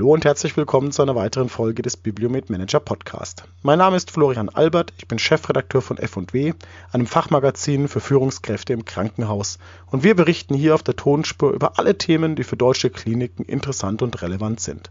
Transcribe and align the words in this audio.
Hallo 0.00 0.14
und 0.14 0.24
herzlich 0.24 0.56
willkommen 0.56 0.92
zu 0.92 1.02
einer 1.02 1.14
weiteren 1.14 1.50
Folge 1.50 1.82
des 1.82 1.98
Bibliomet 1.98 2.48
Manager 2.48 2.80
Podcast. 2.80 3.44
Mein 3.60 3.76
Name 3.76 3.98
ist 3.98 4.10
Florian 4.10 4.48
Albert, 4.48 4.94
ich 4.96 5.06
bin 5.06 5.18
Chefredakteur 5.18 5.82
von 5.82 5.98
F&W, 5.98 6.54
einem 6.90 7.06
Fachmagazin 7.06 7.86
für 7.86 8.00
Führungskräfte 8.00 8.72
im 8.72 8.86
Krankenhaus 8.86 9.58
und 9.90 10.02
wir 10.02 10.16
berichten 10.16 10.54
hier 10.54 10.74
auf 10.74 10.82
der 10.82 10.96
Tonspur 10.96 11.52
über 11.52 11.78
alle 11.78 11.98
Themen, 11.98 12.34
die 12.34 12.44
für 12.44 12.56
deutsche 12.56 12.88
Kliniken 12.88 13.44
interessant 13.44 14.00
und 14.00 14.22
relevant 14.22 14.60
sind. 14.60 14.90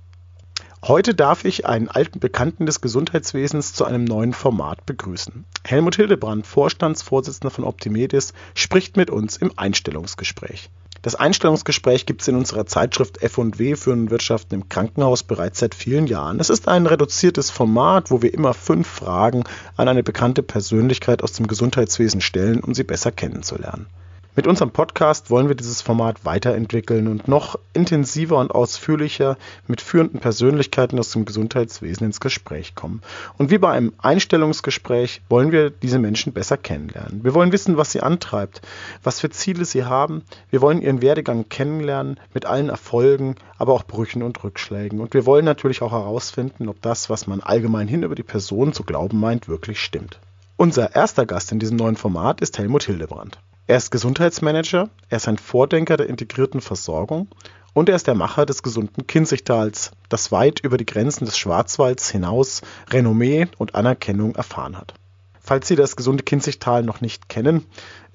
Heute 0.84 1.16
darf 1.16 1.44
ich 1.44 1.66
einen 1.66 1.90
alten 1.90 2.20
Bekannten 2.20 2.68
des 2.68 2.80
Gesundheitswesens 2.80 3.74
zu 3.74 3.86
einem 3.86 4.04
neuen 4.04 4.34
Format 4.34 4.86
begrüßen. 4.86 5.44
Helmut 5.66 5.96
Hildebrand, 5.96 6.46
Vorstandsvorsitzender 6.46 7.50
von 7.50 7.64
Optimedis, 7.64 8.34
spricht 8.54 8.96
mit 8.96 9.10
uns 9.10 9.38
im 9.38 9.54
Einstellungsgespräch. 9.56 10.70
Das 11.02 11.16
Einstellungsgespräch 11.16 12.06
gibt 12.06 12.22
es 12.22 12.28
in 12.28 12.36
unserer 12.36 12.66
Zeitschrift 12.66 13.24
F&W 13.24 13.76
für 13.76 14.10
Wirtschaften 14.10 14.56
im 14.56 14.70
Krankenhaus 14.70 15.24
bereits 15.24 15.60
seit 15.60 15.74
vielen 15.74 16.08
Jahren. 16.08 16.40
Es 16.40 16.50
ist 16.50 16.68
ein 16.68 16.86
reduziertes 16.86 17.50
Format, 17.52 18.12
wo 18.12 18.22
wir 18.22 18.34
immer 18.34 18.54
fünf 18.54 18.88
Fragen 18.88 19.44
an 19.78 19.88
eine 19.88 20.04
bekannte 20.04 20.44
Persönlichkeit 20.44 21.24
aus 21.24 21.34
dem 21.34 21.48
Gesundheitswesen 21.48 22.20
stellen, 22.20 22.60
um 22.60 22.74
sie 22.74 22.84
besser 22.84 23.12
kennenzulernen. 23.12 23.88
Mit 24.36 24.46
unserem 24.46 24.70
Podcast 24.70 25.32
wollen 25.32 25.48
wir 25.48 25.56
dieses 25.56 25.82
Format 25.82 26.24
weiterentwickeln 26.24 27.08
und 27.08 27.28
noch 27.28 27.58
intensiver 27.74 28.38
und 28.38 28.52
ausführlicher 28.52 29.38
mit 29.68 29.82
führenden 29.82 30.20
Persönlichkeiten 30.20 31.00
aus 31.00 31.12
dem 31.12 31.26
Gesundheitswesen 31.26 32.06
ins 32.06 32.20
Gespräch 32.20 32.76
kommen. 32.76 33.02
Und 33.40 33.50
wie 33.50 33.58
bei 33.58 33.72
einem 33.72 33.92
Einstellungsgespräch 33.98 35.24
wollen 35.30 35.52
wir 35.52 35.72
diese 35.72 35.98
Menschen 35.98 36.32
besser 36.32 36.58
kennenlernen. 36.58 37.24
Wir 37.24 37.34
wollen 37.34 37.52
wissen, 37.52 37.76
was 37.76 37.92
sie 37.92 38.02
antreibt, 38.02 38.62
was 39.04 39.20
für 39.20 39.32
Ziele 39.32 39.66
sie 39.66 39.84
haben. 39.84 40.24
Wir 40.52 40.62
wollen 40.62 40.84
ihren 40.84 41.02
Werdegang 41.02 41.50
kennenlernen 41.50 42.20
mit 42.32 42.46
allen 42.46 42.70
Erfolgen, 42.70 43.36
aber 43.58 43.74
auch 43.74 43.84
Brüchen 43.84 44.22
und 44.22 44.44
Rückschlägen. 44.44 45.02
Und 45.02 45.16
wir 45.16 45.26
wollen 45.26 45.44
natürlich 45.44 45.82
auch 45.82 45.92
herausfinden, 45.92 46.70
ob 46.70 46.80
das, 46.84 47.10
was 47.10 47.26
man 47.26 47.42
allgemein 47.42 47.88
hin 47.88 48.04
über 48.04 48.16
die 48.16 48.24
Person 48.24 48.74
zu 48.74 48.84
glauben 48.84 49.20
meint, 49.20 49.48
wirklich 49.48 49.82
stimmt. 49.82 50.20
Unser 50.56 50.96
erster 50.96 51.26
Gast 51.26 51.52
in 51.52 51.60
diesem 51.60 51.78
neuen 51.78 51.96
Format 51.96 52.42
ist 52.42 52.60
Helmut 52.60 52.84
Hildebrand. 52.84 53.40
Er 53.70 53.78
ist 53.78 53.92
Gesundheitsmanager, 53.92 54.90
er 55.10 55.18
ist 55.18 55.28
ein 55.28 55.38
Vordenker 55.38 55.96
der 55.96 56.10
integrierten 56.10 56.60
Versorgung 56.60 57.28
und 57.74 57.88
er 57.88 57.96
ist 57.98 58.08
der 58.08 58.16
Macher 58.16 58.48
des 58.48 58.64
gesunden 58.64 59.06
Kinzigtals, 59.06 59.92
das 60.10 60.32
weit 60.32 60.60
über 60.62 60.78
die 60.78 60.88
Grenzen 60.88 61.26
des 61.26 61.38
Schwarzwalds 61.38 62.10
hinaus 62.10 62.64
Renommee 62.90 63.48
und 63.60 63.76
Anerkennung 63.76 64.34
erfahren 64.34 64.76
hat. 64.76 64.96
Falls 65.40 65.68
Sie 65.68 65.76
das 65.76 65.96
gesunde 65.96 66.24
Kinzigtal 66.24 66.82
noch 66.82 67.02
nicht 67.02 67.30
kennen, 67.30 67.64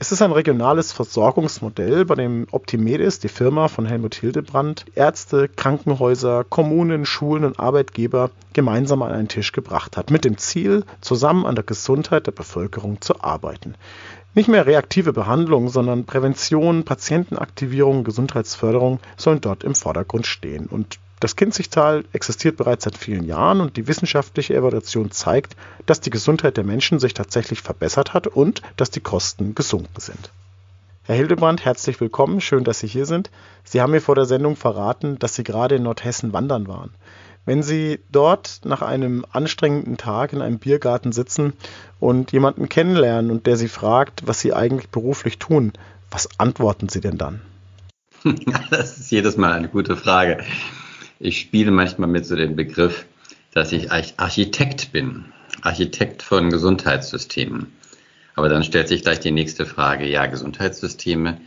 es 0.00 0.10
ist 0.10 0.22
ein 0.22 0.32
regionales 0.32 0.90
Versorgungsmodell, 0.90 2.04
bei 2.04 2.16
dem 2.16 2.48
Optimedis, 2.50 3.20
die 3.20 3.28
Firma 3.28 3.68
von 3.68 3.86
Helmut 3.86 4.16
Hildebrand, 4.16 4.86
Ärzte, 4.96 5.48
Krankenhäuser, 5.48 6.42
Kommunen, 6.42 7.06
Schulen 7.06 7.44
und 7.44 7.60
Arbeitgeber 7.60 8.30
gemeinsam 8.54 9.02
an 9.02 9.12
einen 9.12 9.28
Tisch 9.28 9.52
gebracht 9.52 9.96
hat, 9.96 10.10
mit 10.10 10.24
dem 10.24 10.36
Ziel, 10.36 10.84
zusammen 11.00 11.46
an 11.46 11.54
der 11.54 11.64
Gesundheit 11.64 12.26
der 12.26 12.32
Bevölkerung 12.32 13.00
zu 13.00 13.20
arbeiten. 13.20 13.76
Nicht 14.36 14.48
mehr 14.48 14.66
reaktive 14.66 15.12
Behandlung, 15.12 15.68
sondern 15.68 16.06
Prävention, 16.06 16.84
Patientenaktivierung, 16.84 18.02
Gesundheitsförderung 18.02 18.98
sollen 19.16 19.40
dort 19.40 19.62
im 19.62 19.76
Vordergrund 19.76 20.26
stehen. 20.26 20.66
Und 20.66 20.98
das 21.20 21.36
Kinzigtal 21.36 22.04
existiert 22.12 22.56
bereits 22.56 22.82
seit 22.82 22.98
vielen 22.98 23.24
Jahren 23.24 23.60
und 23.60 23.76
die 23.76 23.86
wissenschaftliche 23.86 24.54
Evaluation 24.54 25.12
zeigt, 25.12 25.54
dass 25.86 26.00
die 26.00 26.10
Gesundheit 26.10 26.56
der 26.56 26.64
Menschen 26.64 26.98
sich 26.98 27.14
tatsächlich 27.14 27.62
verbessert 27.62 28.12
hat 28.12 28.26
und 28.26 28.60
dass 28.76 28.90
die 28.90 29.00
Kosten 29.00 29.54
gesunken 29.54 30.00
sind. 30.00 30.30
Herr 31.04 31.14
Hildebrand, 31.14 31.64
herzlich 31.64 32.00
willkommen. 32.00 32.40
Schön, 32.40 32.64
dass 32.64 32.80
Sie 32.80 32.88
hier 32.88 33.06
sind. 33.06 33.30
Sie 33.62 33.80
haben 33.80 33.92
mir 33.92 34.00
vor 34.00 34.16
der 34.16 34.24
Sendung 34.24 34.56
verraten, 34.56 35.16
dass 35.20 35.36
Sie 35.36 35.44
gerade 35.44 35.76
in 35.76 35.84
Nordhessen 35.84 36.32
wandern 36.32 36.66
waren. 36.66 36.92
Wenn 37.46 37.62
Sie 37.62 38.00
dort 38.10 38.60
nach 38.64 38.80
einem 38.80 39.26
anstrengenden 39.30 39.96
Tag 39.96 40.32
in 40.32 40.40
einem 40.40 40.58
Biergarten 40.58 41.12
sitzen 41.12 41.52
und 42.00 42.32
jemanden 42.32 42.68
kennenlernen 42.68 43.30
und 43.30 43.46
der 43.46 43.56
Sie 43.56 43.68
fragt, 43.68 44.26
was 44.26 44.40
Sie 44.40 44.54
eigentlich 44.54 44.88
beruflich 44.88 45.38
tun, 45.38 45.72
was 46.10 46.28
antworten 46.38 46.88
Sie 46.88 47.00
denn 47.00 47.18
dann? 47.18 47.40
Das 48.70 48.98
ist 48.98 49.10
jedes 49.10 49.36
Mal 49.36 49.52
eine 49.52 49.68
gute 49.68 49.96
Frage. 49.96 50.42
Ich 51.20 51.38
spiele 51.40 51.70
manchmal 51.70 52.08
mit 52.08 52.24
so 52.24 52.36
dem 52.36 52.56
Begriff, 52.56 53.04
dass 53.52 53.72
ich 53.72 53.92
Architekt 53.92 54.92
bin, 54.92 55.26
Architekt 55.62 56.22
von 56.22 56.50
Gesundheitssystemen. 56.50 57.72
Aber 58.34 58.48
dann 58.48 58.64
stellt 58.64 58.88
sich 58.88 59.02
gleich 59.02 59.20
die 59.20 59.30
nächste 59.30 59.66
Frage, 59.66 60.08
ja, 60.08 60.26
Gesundheitssysteme, 60.26 61.38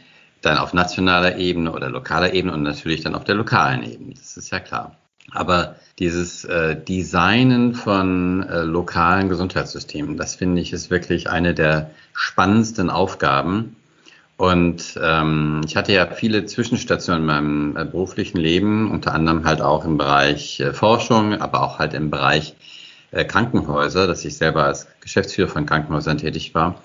dann 0.41 0.57
auf 0.57 0.73
nationaler 0.73 1.37
Ebene 1.37 1.73
oder 1.73 1.89
lokaler 1.89 2.33
Ebene 2.33 2.53
und 2.53 2.63
natürlich 2.63 3.01
dann 3.01 3.15
auf 3.15 3.23
der 3.23 3.35
lokalen 3.35 3.83
Ebene. 3.83 4.13
Das 4.13 4.37
ist 4.37 4.51
ja 4.51 4.59
klar. 4.59 4.95
Aber 5.31 5.75
dieses 5.99 6.45
äh, 6.45 6.75
Designen 6.75 7.73
von 7.73 8.43
äh, 8.43 8.61
lokalen 8.61 9.29
Gesundheitssystemen, 9.29 10.17
das 10.17 10.35
finde 10.35 10.61
ich 10.61 10.71
ist 10.73 10.89
wirklich 10.89 11.29
eine 11.29 11.53
der 11.53 11.91
spannendsten 12.13 12.89
Aufgaben. 12.89 13.75
Und 14.37 14.99
ähm, 15.01 15.61
ich 15.65 15.75
hatte 15.75 15.93
ja 15.93 16.05
viele 16.05 16.45
Zwischenstationen 16.45 17.23
in 17.23 17.27
meinem 17.27 17.77
äh, 17.77 17.85
beruflichen 17.85 18.37
Leben, 18.37 18.91
unter 18.91 19.13
anderem 19.13 19.45
halt 19.45 19.61
auch 19.61 19.83
im 19.83 19.97
Bereich 19.97 20.59
äh, 20.59 20.73
Forschung, 20.73 21.33
aber 21.33 21.63
auch 21.63 21.79
halt 21.79 21.95
im 21.95 22.11
Bereich 22.11 22.53
äh, 23.11 23.25
Krankenhäuser, 23.25 24.05
dass 24.05 24.23
ich 24.23 24.37
selber 24.37 24.65
als 24.65 24.87
Geschäftsführer 25.01 25.49
von 25.49 25.65
Krankenhäusern 25.65 26.19
tätig 26.19 26.53
war. 26.53 26.81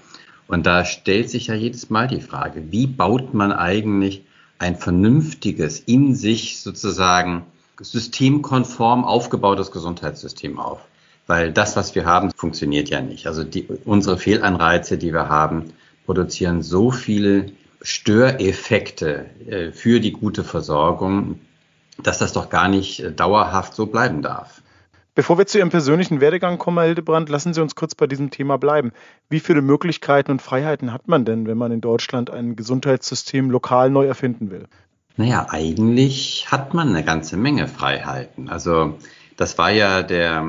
Und 0.48 0.64
da 0.64 0.86
stellt 0.86 1.28
sich 1.28 1.48
ja 1.48 1.54
jedes 1.54 1.90
Mal 1.90 2.08
die 2.08 2.22
Frage, 2.22 2.72
wie 2.72 2.86
baut 2.86 3.34
man 3.34 3.52
eigentlich 3.52 4.24
ein 4.58 4.76
vernünftiges, 4.76 5.80
in 5.80 6.14
sich 6.14 6.60
sozusagen 6.60 7.44
systemkonform 7.80 9.04
aufgebautes 9.04 9.70
Gesundheitssystem 9.70 10.58
auf. 10.58 10.80
Weil 11.26 11.52
das, 11.52 11.76
was 11.76 11.94
wir 11.94 12.04
haben, 12.04 12.30
funktioniert 12.32 12.88
ja 12.90 13.00
nicht. 13.00 13.26
Also 13.26 13.44
die, 13.44 13.66
unsere 13.84 14.18
Fehlanreize, 14.18 14.98
die 14.98 15.12
wir 15.12 15.28
haben, 15.28 15.72
produzieren 16.04 16.62
so 16.62 16.90
viele 16.90 17.52
Störeffekte 17.80 19.26
äh, 19.46 19.72
für 19.72 20.00
die 20.00 20.12
gute 20.12 20.44
Versorgung, 20.44 21.40
dass 22.02 22.18
das 22.18 22.32
doch 22.32 22.48
gar 22.50 22.68
nicht 22.68 23.00
äh, 23.00 23.12
dauerhaft 23.12 23.74
so 23.74 23.86
bleiben 23.86 24.22
darf. 24.22 24.62
Bevor 25.14 25.36
wir 25.36 25.46
zu 25.46 25.58
Ihrem 25.58 25.68
persönlichen 25.68 26.22
Werdegang 26.22 26.56
kommen, 26.56 26.78
Herr 26.78 26.86
Hildebrand, 26.86 27.28
lassen 27.28 27.52
Sie 27.52 27.60
uns 27.60 27.74
kurz 27.74 27.94
bei 27.94 28.06
diesem 28.06 28.30
Thema 28.30 28.56
bleiben. 28.56 28.92
Wie 29.28 29.40
viele 29.40 29.60
Möglichkeiten 29.60 30.30
und 30.30 30.40
Freiheiten 30.40 30.90
hat 30.90 31.06
man 31.06 31.26
denn, 31.26 31.46
wenn 31.46 31.58
man 31.58 31.70
in 31.70 31.82
Deutschland 31.82 32.30
ein 32.30 32.56
Gesundheitssystem 32.56 33.50
lokal 33.50 33.90
neu 33.90 34.06
erfinden 34.06 34.50
will? 34.50 34.68
Naja, 35.16 35.46
eigentlich 35.50 36.46
hat 36.50 36.74
man 36.74 36.88
eine 36.88 37.04
ganze 37.04 37.36
Menge 37.36 37.68
Freiheiten. 37.68 38.48
Also 38.48 38.98
das 39.36 39.58
war 39.58 39.70
ja 39.70 40.02
der, 40.02 40.44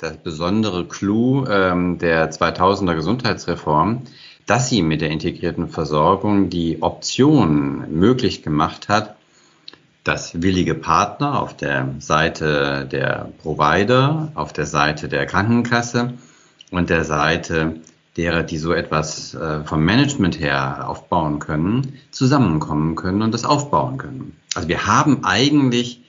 der 0.00 0.10
besondere 0.10 0.86
Clou 0.86 1.46
ähm, 1.46 1.98
der 1.98 2.30
2000er 2.30 2.94
Gesundheitsreform, 2.94 4.02
dass 4.46 4.68
sie 4.68 4.82
mit 4.82 5.02
der 5.02 5.10
integrierten 5.10 5.68
Versorgung 5.68 6.50
die 6.50 6.82
Option 6.82 7.92
möglich 7.92 8.42
gemacht 8.42 8.88
hat, 8.88 9.16
dass 10.04 10.40
willige 10.40 10.74
Partner 10.74 11.40
auf 11.42 11.56
der 11.56 11.94
Seite 11.98 12.88
der 12.90 13.30
Provider, 13.42 14.32
auf 14.34 14.52
der 14.52 14.66
Seite 14.66 15.08
der 15.08 15.26
Krankenkasse 15.26 16.14
und 16.70 16.88
der 16.88 17.04
Seite 17.04 17.76
derer, 18.18 18.42
die 18.42 18.58
so 18.58 18.72
etwas 18.72 19.32
äh, 19.34 19.64
vom 19.64 19.84
Management 19.84 20.40
her 20.40 20.88
aufbauen 20.88 21.38
können, 21.38 21.94
zusammenkommen 22.10 22.96
können 22.96 23.22
und 23.22 23.32
das 23.32 23.44
aufbauen 23.44 23.96
können. 23.96 24.36
Also 24.54 24.68
wir 24.68 24.86
haben 24.86 25.24
eigentlich 25.24 26.02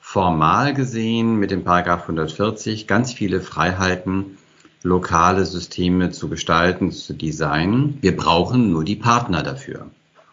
formal 0.00 0.74
gesehen 0.74 1.36
mit 1.36 1.52
dem 1.52 1.64
Paragraph 1.64 2.02
140 2.02 2.86
ganz 2.86 3.12
viele 3.12 3.40
Freiheiten, 3.40 4.36
lokale 4.82 5.46
Systeme 5.46 6.10
zu 6.10 6.28
gestalten, 6.28 6.92
zu 6.92 7.14
designen. 7.14 7.98
Wir 8.02 8.16
brauchen 8.16 8.70
nur 8.70 8.84
die 8.84 8.96
Partner 8.96 9.42
dafür. 9.42 9.86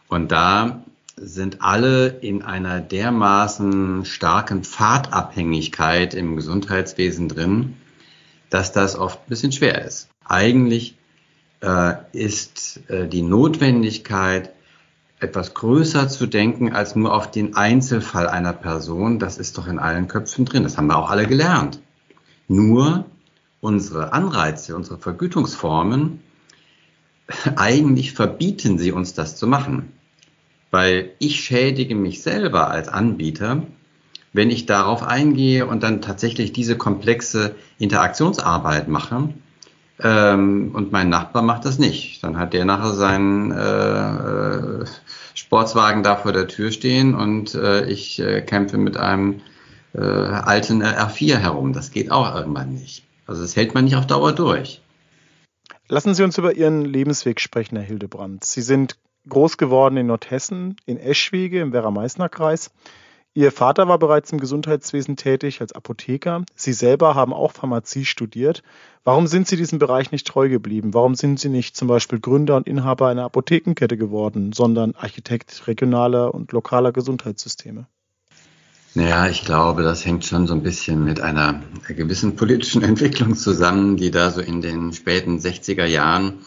Und 0.09 0.31
da 0.31 0.83
sind 1.15 1.61
alle 1.61 2.07
in 2.07 2.41
einer 2.41 2.81
dermaßen 2.81 4.05
starken 4.05 4.63
Pfadabhängigkeit 4.63 6.15
im 6.15 6.35
Gesundheitswesen 6.35 7.29
drin, 7.29 7.77
dass 8.49 8.73
das 8.73 8.97
oft 8.97 9.19
ein 9.19 9.29
bisschen 9.29 9.51
schwer 9.51 9.85
ist. 9.85 10.09
Eigentlich 10.25 10.95
ist 12.11 12.81
äh, 12.89 13.07
die 13.07 13.21
Notwendigkeit, 13.21 14.51
etwas 15.19 15.53
größer 15.53 16.09
zu 16.09 16.25
denken 16.25 16.73
als 16.73 16.95
nur 16.95 17.13
auf 17.13 17.29
den 17.29 17.55
Einzelfall 17.55 18.27
einer 18.27 18.53
Person. 18.53 19.19
Das 19.19 19.37
ist 19.37 19.57
doch 19.57 19.67
in 19.67 19.77
allen 19.77 20.07
Köpfen 20.07 20.45
drin. 20.45 20.63
Das 20.63 20.77
haben 20.77 20.87
wir 20.87 20.97
auch 20.97 21.11
alle 21.11 21.27
gelernt. 21.27 21.79
Nur 22.47 23.05
unsere 23.59 24.13
Anreize, 24.13 24.75
unsere 24.75 24.97
Vergütungsformen, 24.97 26.21
eigentlich 27.55 28.13
verbieten 28.13 28.79
sie 28.79 28.91
uns 28.91 29.13
das 29.13 29.35
zu 29.35 29.45
machen. 29.45 29.93
Weil 30.71 31.11
ich 31.19 31.41
schädige 31.41 31.95
mich 31.95 32.23
selber 32.23 32.71
als 32.71 32.87
Anbieter, 32.87 33.67
wenn 34.33 34.49
ich 34.49 34.65
darauf 34.65 35.03
eingehe 35.03 35.67
und 35.67 35.83
dann 35.83 36.01
tatsächlich 36.01 36.53
diese 36.53 36.77
komplexe 36.77 37.55
Interaktionsarbeit 37.77 38.87
mache, 38.87 39.33
ähm, 40.03 40.71
und 40.73 40.91
mein 40.91 41.09
Nachbar 41.09 41.41
macht 41.41 41.65
das 41.65 41.79
nicht. 41.79 42.23
Dann 42.23 42.37
hat 42.37 42.53
der 42.53 42.65
nachher 42.65 42.93
seinen 42.93 43.51
äh, 43.51 44.85
Sportswagen 45.33 46.03
da 46.03 46.15
vor 46.15 46.31
der 46.31 46.47
Tür 46.47 46.71
stehen 46.71 47.15
und 47.15 47.55
äh, 47.55 47.85
ich 47.85 48.19
äh, 48.19 48.41
kämpfe 48.41 48.77
mit 48.77 48.97
einem 48.97 49.41
äh, 49.93 50.01
alten 50.01 50.83
R4 50.83 51.37
herum. 51.37 51.73
Das 51.73 51.91
geht 51.91 52.11
auch 52.11 52.35
irgendwann 52.35 52.73
nicht. 52.73 53.03
Also 53.27 53.41
das 53.41 53.55
hält 53.55 53.73
man 53.73 53.85
nicht 53.85 53.95
auf 53.95 54.07
Dauer 54.07 54.33
durch. 54.33 54.81
Lassen 55.87 56.13
Sie 56.13 56.23
uns 56.23 56.37
über 56.37 56.53
Ihren 56.53 56.85
Lebensweg 56.85 57.39
sprechen, 57.39 57.75
Herr 57.75 57.85
Hildebrand. 57.85 58.43
Sie 58.43 58.61
sind 58.61 58.97
groß 59.27 59.57
geworden 59.57 59.97
in 59.97 60.07
Nordhessen, 60.07 60.77
in 60.85 60.97
Eschwege 60.97 61.59
im 61.59 61.73
Werra-Meißner-Kreis. 61.73 62.71
Ihr 63.33 63.53
Vater 63.53 63.87
war 63.87 63.97
bereits 63.97 64.29
im 64.33 64.41
Gesundheitswesen 64.41 65.15
tätig 65.15 65.61
als 65.61 65.71
Apotheker. 65.71 66.43
Sie 66.53 66.73
selber 66.73 67.15
haben 67.15 67.33
auch 67.33 67.53
Pharmazie 67.53 68.03
studiert. 68.03 68.61
Warum 69.05 69.25
sind 69.25 69.47
Sie 69.47 69.55
diesem 69.55 69.79
Bereich 69.79 70.11
nicht 70.11 70.27
treu 70.27 70.49
geblieben? 70.49 70.93
Warum 70.93 71.15
sind 71.15 71.39
Sie 71.39 71.47
nicht 71.47 71.77
zum 71.77 71.87
Beispiel 71.87 72.19
Gründer 72.19 72.57
und 72.57 72.67
Inhaber 72.67 73.07
einer 73.07 73.23
Apothekenkette 73.23 73.95
geworden, 73.95 74.51
sondern 74.51 74.95
Architekt 74.95 75.65
regionaler 75.67 76.33
und 76.33 76.51
lokaler 76.51 76.91
Gesundheitssysteme? 76.91 77.87
Naja, 78.95 79.29
ich 79.29 79.45
glaube, 79.45 79.83
das 79.83 80.05
hängt 80.05 80.25
schon 80.25 80.45
so 80.45 80.53
ein 80.53 80.63
bisschen 80.63 81.05
mit 81.05 81.21
einer 81.21 81.61
gewissen 81.87 82.35
politischen 82.35 82.83
Entwicklung 82.83 83.35
zusammen, 83.35 83.95
die 83.95 84.11
da 84.11 84.31
so 84.31 84.41
in 84.41 84.59
den 84.59 84.91
späten 84.91 85.39
60er 85.39 85.85
Jahren 85.85 86.39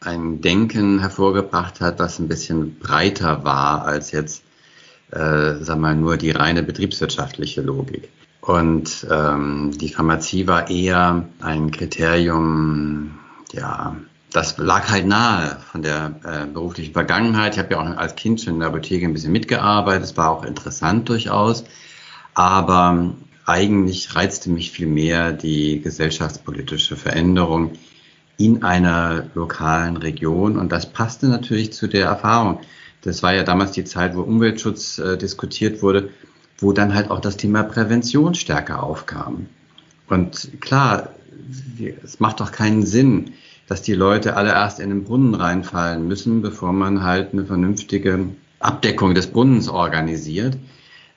ein 0.00 0.40
Denken 0.40 0.98
hervorgebracht 1.00 1.82
hat, 1.82 2.00
das 2.00 2.18
ein 2.18 2.28
bisschen 2.28 2.78
breiter 2.78 3.44
war 3.44 3.84
als 3.84 4.12
jetzt 4.12 4.42
äh, 5.12 5.54
sag 5.60 5.78
mal, 5.78 5.94
nur 5.94 6.16
die 6.16 6.30
reine 6.30 6.62
betriebswirtschaftliche 6.62 7.60
Logik. 7.60 8.08
Und 8.40 9.06
ähm, 9.10 9.70
die 9.78 9.90
Pharmazie 9.90 10.48
war 10.48 10.68
eher 10.68 11.26
ein 11.40 11.70
Kriterium, 11.70 13.18
ja, 13.52 13.96
das 14.32 14.56
lag 14.58 14.90
halt 14.90 15.06
nahe 15.06 15.58
von 15.70 15.82
der 15.82 16.14
äh, 16.24 16.46
beruflichen 16.46 16.92
Vergangenheit. 16.92 17.54
Ich 17.54 17.58
habe 17.58 17.74
ja 17.74 17.80
auch 17.80 17.96
als 17.96 18.16
Kind 18.16 18.40
schon 18.40 18.54
in 18.54 18.60
der 18.60 18.70
Apotheke 18.70 19.04
ein 19.04 19.12
bisschen 19.12 19.32
mitgearbeitet. 19.32 20.04
Es 20.04 20.16
war 20.16 20.30
auch 20.30 20.44
interessant 20.44 21.08
durchaus. 21.08 21.64
Aber 22.34 23.12
eigentlich 23.44 24.14
reizte 24.16 24.50
mich 24.50 24.70
viel 24.70 24.86
mehr 24.86 25.32
die 25.32 25.80
gesellschaftspolitische 25.82 26.96
Veränderung 26.96 27.72
in 28.38 28.62
einer 28.62 29.26
lokalen 29.34 29.98
Region. 29.98 30.56
Und 30.56 30.72
das 30.72 30.90
passte 30.90 31.28
natürlich 31.28 31.72
zu 31.74 31.86
der 31.86 32.06
Erfahrung. 32.06 32.60
Das 33.02 33.22
war 33.22 33.34
ja 33.34 33.42
damals 33.42 33.72
die 33.72 33.84
Zeit, 33.84 34.16
wo 34.16 34.22
Umweltschutz 34.22 34.98
äh, 34.98 35.18
diskutiert 35.18 35.82
wurde, 35.82 36.10
wo 36.58 36.72
dann 36.72 36.94
halt 36.94 37.10
auch 37.10 37.20
das 37.20 37.36
Thema 37.36 37.62
Prävention 37.64 38.34
stärker 38.34 38.82
aufkam. 38.82 39.46
Und 40.08 40.60
klar, 40.60 41.10
es 42.04 42.20
macht 42.20 42.40
doch 42.40 42.52
keinen 42.52 42.86
Sinn, 42.86 43.32
dass 43.66 43.82
die 43.82 43.94
Leute 43.94 44.36
alle 44.36 44.50
erst 44.50 44.80
in 44.80 44.90
den 44.90 45.04
Brunnen 45.04 45.34
reinfallen 45.34 46.06
müssen, 46.06 46.42
bevor 46.42 46.72
man 46.72 47.02
halt 47.02 47.32
eine 47.32 47.44
vernünftige 47.44 48.28
Abdeckung 48.60 49.14
des 49.14 49.28
Brunnens 49.28 49.68
organisiert, 49.68 50.56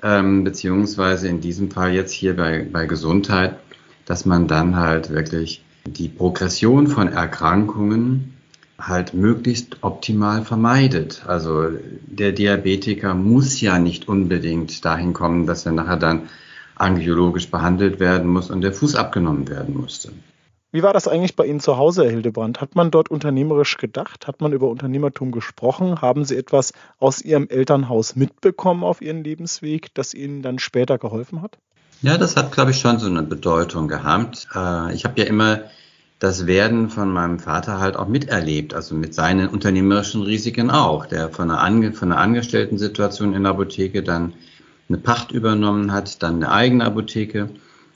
ähm, 0.02 0.44
beziehungsweise 0.44 1.28
in 1.28 1.42
diesem 1.42 1.70
Fall 1.70 1.94
jetzt 1.94 2.12
hier 2.12 2.36
bei, 2.36 2.66
bei 2.72 2.86
Gesundheit, 2.86 3.60
dass 4.06 4.26
man 4.26 4.48
dann 4.48 4.76
halt 4.76 5.10
wirklich 5.10 5.64
die 5.86 6.10
Progression 6.10 6.88
von 6.88 7.10
Erkrankungen 7.10 8.35
halt 8.80 9.14
möglichst 9.14 9.78
optimal 9.82 10.44
vermeidet. 10.44 11.24
Also 11.28 11.70
der 12.08 12.32
Diabetiker 12.32 13.14
muss 13.14 13.62
ja 13.62 13.80
nicht 13.80 14.08
unbedingt 14.08 14.84
dahin 14.84 15.14
kommen, 15.14 15.46
dass 15.46 15.66
er 15.66 15.72
nachher 15.72 15.98
dann 15.98 16.30
angiologisch 16.76 17.50
behandelt 17.50 18.00
werden 18.00 18.30
muss 18.30 18.50
und 18.50 18.62
der 18.62 18.74
Fuß 18.74 18.96
abgenommen 18.96 19.48
werden 19.48 19.78
musste. 19.78 20.12
Wie 20.72 20.84
war 20.84 20.92
das 20.92 21.08
eigentlich 21.08 21.38
bei 21.38 21.46
Ihnen 21.46 21.62
zu 21.62 21.78
Hause, 21.78 22.04
Herr 22.04 22.12
Hildebrand? 22.12 22.60
Hat 22.60 22.76
man 22.76 22.92
dort 22.92 23.10
unternehmerisch 23.10 23.78
gedacht? 23.78 24.28
Hat 24.28 24.42
man 24.42 24.52
über 24.52 24.68
Unternehmertum 24.68 25.32
gesprochen? 25.32 26.02
Haben 26.02 26.26
Sie 26.26 26.36
etwas 26.36 26.74
aus 27.00 27.22
Ihrem 27.22 27.48
Elternhaus 27.48 28.18
mitbekommen 28.18 28.84
auf 28.84 29.02
Ihren 29.02 29.24
Lebensweg, 29.24 29.94
das 29.94 30.14
Ihnen 30.14 30.42
dann 30.42 30.60
später 30.60 30.98
geholfen 30.98 31.42
hat? 31.42 31.58
Ja, 32.02 32.18
das 32.18 32.36
hat, 32.36 32.52
glaube 32.52 32.72
ich, 32.72 32.80
schon 32.80 33.00
so 33.00 33.08
eine 33.08 33.24
Bedeutung 33.24 33.88
gehabt. 33.88 34.50
Äh, 34.54 34.94
ich 34.94 35.06
habe 35.06 35.22
ja 35.22 35.28
immer 35.28 35.62
das 36.26 36.48
Werden 36.48 36.90
von 36.90 37.14
meinem 37.14 37.38
Vater 37.38 37.80
halt 37.80 37.96
auch 37.96 38.08
miterlebt, 38.08 38.74
also 38.74 38.96
mit 38.96 39.14
seinen 39.14 39.48
unternehmerischen 39.48 40.24
Risiken 40.24 40.72
auch, 40.72 41.06
der 41.06 41.30
von 41.30 41.52
einer, 41.52 41.62
Ange 41.62 41.94
von 41.94 42.12
einer 42.12 42.20
Angestellten-Situation 42.20 43.36
in 43.36 43.44
der 43.44 43.52
Apotheke 43.52 44.02
dann 44.02 44.34
eine 44.90 44.98
Pacht 44.98 45.32
übernommen 45.32 45.92
hat, 45.92 46.24
dann 46.24 46.38
eine 46.38 46.52
eigene 46.52 46.84
Apotheke 46.84 47.52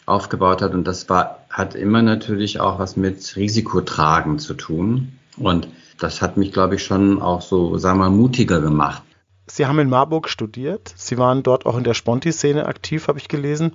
aufgebaut 0.05 0.61
hat 0.61 0.75
und 0.75 0.83
das 0.83 1.09
war, 1.09 1.39
hat 1.49 1.73
immer 1.73 2.03
natürlich 2.03 2.59
auch 2.59 2.77
was 2.77 2.95
mit 2.95 3.35
Risikotragen 3.35 4.37
zu 4.37 4.53
tun 4.53 5.13
und 5.37 5.67
das 5.97 6.21
hat 6.21 6.37
mich, 6.37 6.51
glaube 6.51 6.75
ich, 6.75 6.83
schon 6.83 7.19
auch 7.19 7.41
so, 7.41 7.79
sagen 7.79 7.97
wir 7.97 8.11
mal, 8.11 8.15
mutiger 8.15 8.61
gemacht. 8.61 9.01
Sie 9.47 9.65
haben 9.65 9.79
in 9.79 9.89
Marburg 9.89 10.29
studiert. 10.29 10.93
Sie 10.95 11.17
waren 11.17 11.41
dort 11.41 11.65
auch 11.65 11.75
in 11.75 11.83
der 11.83 11.95
Sponti-Szene 11.95 12.67
aktiv, 12.67 13.07
habe 13.07 13.17
ich 13.17 13.27
gelesen. 13.27 13.71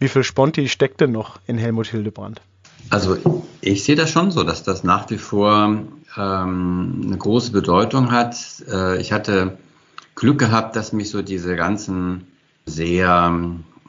Wie 0.00 0.08
viel 0.08 0.24
Sponti 0.24 0.68
steckt 0.68 1.00
denn 1.00 1.12
noch 1.12 1.38
in 1.46 1.56
Helmut 1.56 1.86
Hildebrand? 1.86 2.40
Also 2.90 3.16
ich 3.60 3.84
sehe 3.84 3.96
das 3.96 4.10
schon 4.10 4.30
so, 4.30 4.42
dass 4.44 4.62
das 4.62 4.84
nach 4.84 5.08
wie 5.10 5.18
vor 5.18 5.82
ähm, 6.16 7.02
eine 7.04 7.16
große 7.16 7.52
Bedeutung 7.52 8.10
hat. 8.10 8.36
Äh, 8.70 9.00
ich 9.00 9.12
hatte 9.12 9.56
Glück 10.14 10.38
gehabt, 10.38 10.76
dass 10.76 10.92
mich 10.92 11.10
so 11.10 11.22
diese 11.22 11.56
ganzen 11.56 12.26
sehr 12.66 13.40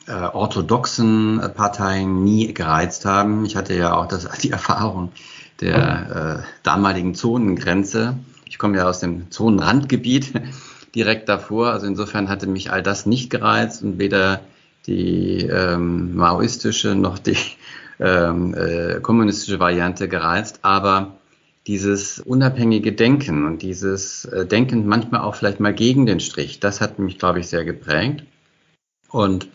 äh, 0.08 0.12
orthodoxen 0.12 1.42
Parteien 1.56 2.24
nie 2.24 2.54
gereizt 2.54 3.06
haben. 3.06 3.46
Ich 3.46 3.56
hatte 3.56 3.76
ja 3.76 3.94
auch 3.94 4.08
das, 4.08 4.28
die 4.42 4.52
Erfahrung 4.52 5.12
der 5.60 6.44
äh, 6.44 6.48
damaligen 6.64 7.16
Zonengrenze. 7.16 8.18
Ich 8.46 8.58
komme 8.58 8.78
ja 8.78 8.88
aus 8.88 9.00
dem 9.00 9.32
Zonenrandgebiet 9.32 10.34
direkt 10.96 11.30
davor. 11.30 11.72
Also 11.72 11.88
insofern 11.88 12.30
hatte 12.30 12.48
mich 12.48 12.72
all 12.72 12.84
das 12.84 13.06
nicht 13.06 13.30
gereizt 13.30 13.84
und 13.84 14.00
weder 14.00 14.42
die 14.88 15.40
ähm, 15.46 16.16
maoistische 16.16 16.96
noch 16.96 17.18
die 17.18 17.38
ähm, 18.00 18.54
äh, 18.56 19.00
kommunistische 19.02 19.60
Variante 19.60 20.08
gereizt, 20.08 20.60
aber 20.62 21.18
dieses 21.68 22.20
unabhängige 22.20 22.92
Denken 22.92 23.46
und 23.46 23.62
dieses 23.62 24.26
äh, 24.26 24.46
Denken 24.46 24.86
manchmal 24.86 25.22
auch 25.22 25.36
vielleicht 25.36 25.60
mal 25.60 25.74
gegen 25.74 26.06
den 26.06 26.20
Strich, 26.20 26.60
das 26.60 26.82
hat 26.82 27.00
mich, 27.00 27.20
glaube 27.20 27.40
ich, 27.40 27.48
sehr 27.48 27.64
geprägt. 27.64 28.26
Und 29.10 29.48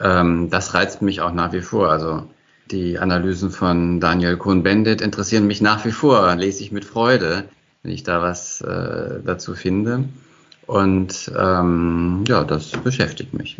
ähm, 0.00 0.48
das 0.50 0.74
reizt 0.74 1.02
mich 1.02 1.20
auch 1.20 1.32
nach 1.32 1.52
wie 1.52 1.60
vor. 1.60 1.90
Also 1.90 2.28
die 2.70 2.98
Analysen 2.98 3.50
von 3.50 4.00
Daniel 4.00 4.36
Cohn-Bendit 4.36 5.00
interessieren 5.00 5.46
mich 5.46 5.60
nach 5.60 5.84
wie 5.84 5.92
vor, 5.92 6.34
lese 6.36 6.62
ich 6.62 6.72
mit 6.72 6.84
Freude, 6.84 7.44
wenn 7.82 7.92
ich 7.92 8.04
da 8.04 8.22
was 8.22 8.60
äh, 8.62 9.20
dazu 9.24 9.54
finde. 9.54 10.04
Und 10.66 11.30
ähm, 11.36 12.24
ja, 12.26 12.44
das 12.44 12.70
beschäftigt 12.70 13.34
mich. 13.34 13.58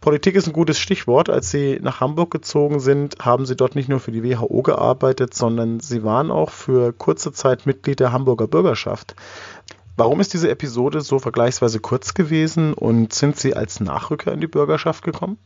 Politik 0.00 0.34
ist 0.34 0.46
ein 0.46 0.54
gutes 0.54 0.78
Stichwort. 0.78 1.28
Als 1.28 1.50
Sie 1.50 1.78
nach 1.82 2.00
Hamburg 2.00 2.30
gezogen 2.30 2.80
sind, 2.80 3.16
haben 3.20 3.44
Sie 3.44 3.54
dort 3.54 3.74
nicht 3.74 3.88
nur 3.88 4.00
für 4.00 4.12
die 4.12 4.24
WHO 4.24 4.62
gearbeitet, 4.62 5.34
sondern 5.34 5.80
Sie 5.80 6.02
waren 6.02 6.30
auch 6.30 6.50
für 6.50 6.92
kurze 6.92 7.32
Zeit 7.32 7.66
Mitglied 7.66 8.00
der 8.00 8.12
Hamburger 8.12 8.48
Bürgerschaft. 8.48 9.14
Warum 9.96 10.20
ist 10.20 10.32
diese 10.32 10.48
Episode 10.48 11.02
so 11.02 11.18
vergleichsweise 11.18 11.80
kurz 11.80 12.14
gewesen 12.14 12.72
und 12.72 13.12
sind 13.12 13.36
Sie 13.36 13.54
als 13.54 13.80
Nachrücker 13.80 14.32
in 14.32 14.40
die 14.40 14.46
Bürgerschaft 14.46 15.04
gekommen? 15.04 15.36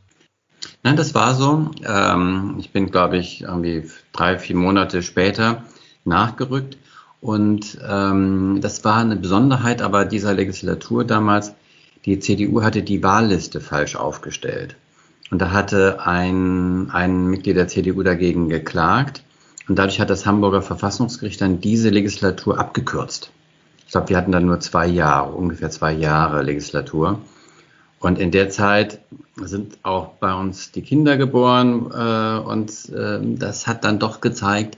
Nein, 0.85 0.97
das 0.97 1.15
war 1.15 1.35
so. 1.35 1.73
Ähm, 1.85 2.55
ich 2.61 2.71
bin, 2.71 2.93
glaube 2.93 3.17
ich, 3.17 3.43
irgendwie 3.43 3.91
drei, 4.13 4.39
vier 4.39 4.55
Monate 4.55 5.03
später 5.03 5.65
nachgerückt. 6.05 6.79
Und 7.21 7.79
ähm, 7.85 8.59
das 8.61 8.85
war 8.85 8.99
eine 8.99 9.17
Besonderheit 9.17 9.83
aber 9.83 10.05
dieser 10.05 10.35
Legislatur 10.35 11.05
damals, 11.05 11.55
die 12.05 12.19
CDU 12.19 12.63
hatte 12.63 12.83
die 12.83 13.03
Wahlliste 13.03 13.61
falsch 13.61 13.97
aufgestellt. 13.97 14.77
Und 15.31 15.41
da 15.41 15.53
hatte 15.53 16.07
ein, 16.07 16.91
ein 16.91 17.27
Mitglied 17.27 17.57
der 17.57 17.69
CDU 17.69 18.03
dagegen 18.03 18.49
geklagt. 18.49 19.23
Und 19.69 19.79
dadurch 19.79 20.01
hat 20.01 20.11
das 20.11 20.27
Hamburger 20.27 20.61
Verfassungsgericht 20.61 21.41
dann 21.41 21.61
diese 21.61 21.89
Legislatur 21.89 22.59
abgekürzt. 22.59 23.31
Ich 23.87 23.93
glaube, 23.93 24.11
wir 24.11 24.17
hatten 24.17 24.33
dann 24.33 24.47
nur 24.47 24.61
zwei 24.61 24.87
Jahre, 24.87 25.33
ungefähr 25.33 25.71
zwei 25.71 25.93
Jahre 25.93 26.43
Legislatur. 26.43 27.21
Und 28.01 28.19
in 28.19 28.31
der 28.31 28.51
Zeit 28.51 29.01
sind 29.37 29.79
auch 29.83 30.09
bei 30.21 30.35
uns 30.35 30.73
die 30.73 30.83
Kinder 30.83 31.17
geboren 31.17 31.91
äh, 31.91 32.39
und 32.39 32.71
äh, 32.91 33.19
das 33.23 33.67
hat 33.67 33.85
dann 33.85 33.99
doch 33.99 34.21
gezeigt, 34.21 34.77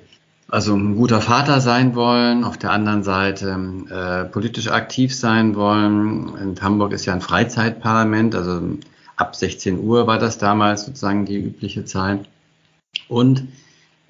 also 0.49 0.75
ein 0.75 0.95
guter 0.95 1.21
Vater 1.21 1.61
sein 1.61 1.95
wollen, 1.95 2.45
auf 2.45 2.57
der 2.57 2.71
anderen 2.71 3.03
Seite 3.03 3.59
äh, 3.91 4.25
politisch 4.27 4.69
aktiv 4.69 5.15
sein 5.15 5.57
wollen. 5.57 6.37
In 6.37 6.63
Hamburg 6.63 6.93
ist 6.93 7.05
ja 7.05 7.15
ein 7.15 7.21
Freizeitparlament, 7.21 8.35
also 8.35 8.61
ab 9.17 9.35
16 9.35 9.81
Uhr 9.81 10.07
war 10.07 10.19
das 10.19 10.39
damals 10.39 10.85
sozusagen 10.85 11.25
die 11.25 11.39
übliche 11.39 11.85
Zeit. 11.85 12.29
Und 13.09 13.49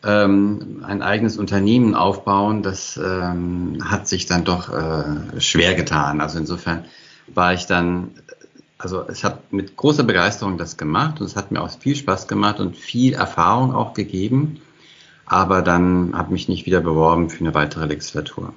ähm, 0.04 0.84
ein 0.86 1.00
eigenes 1.00 1.38
Unternehmen 1.38 1.94
aufbauen, 1.94 2.62
das 2.62 3.00
ähm, 3.02 3.78
hat 3.82 4.06
sich 4.06 4.26
dann 4.26 4.44
doch 4.44 4.68
äh, 4.68 5.40
schwer 5.40 5.74
getan. 5.74 6.20
Also 6.20 6.38
insofern 6.38 6.84
war 7.28 7.54
ich 7.54 7.64
dann, 7.66 8.10
also 8.76 9.02
es 9.08 9.24
hat 9.24 9.54
mit 9.54 9.76
großer 9.76 10.04
Begeisterung 10.04 10.58
das 10.58 10.76
gemacht 10.76 11.20
und 11.20 11.26
es 11.26 11.34
hat 11.34 11.50
mir 11.50 11.62
auch 11.62 11.70
viel 11.70 11.96
Spaß 11.96 12.28
gemacht 12.28 12.60
und 12.60 12.76
viel 12.76 13.14
Erfahrung 13.14 13.74
auch 13.74 13.94
gegeben 13.94 14.60
aber 15.26 15.62
dann 15.62 16.16
habe 16.16 16.32
mich 16.32 16.48
nicht 16.48 16.66
wieder 16.66 16.80
beworben 16.80 17.28
für 17.30 17.40
eine 17.40 17.54
weitere 17.54 17.86
Legislatur. 17.86 18.54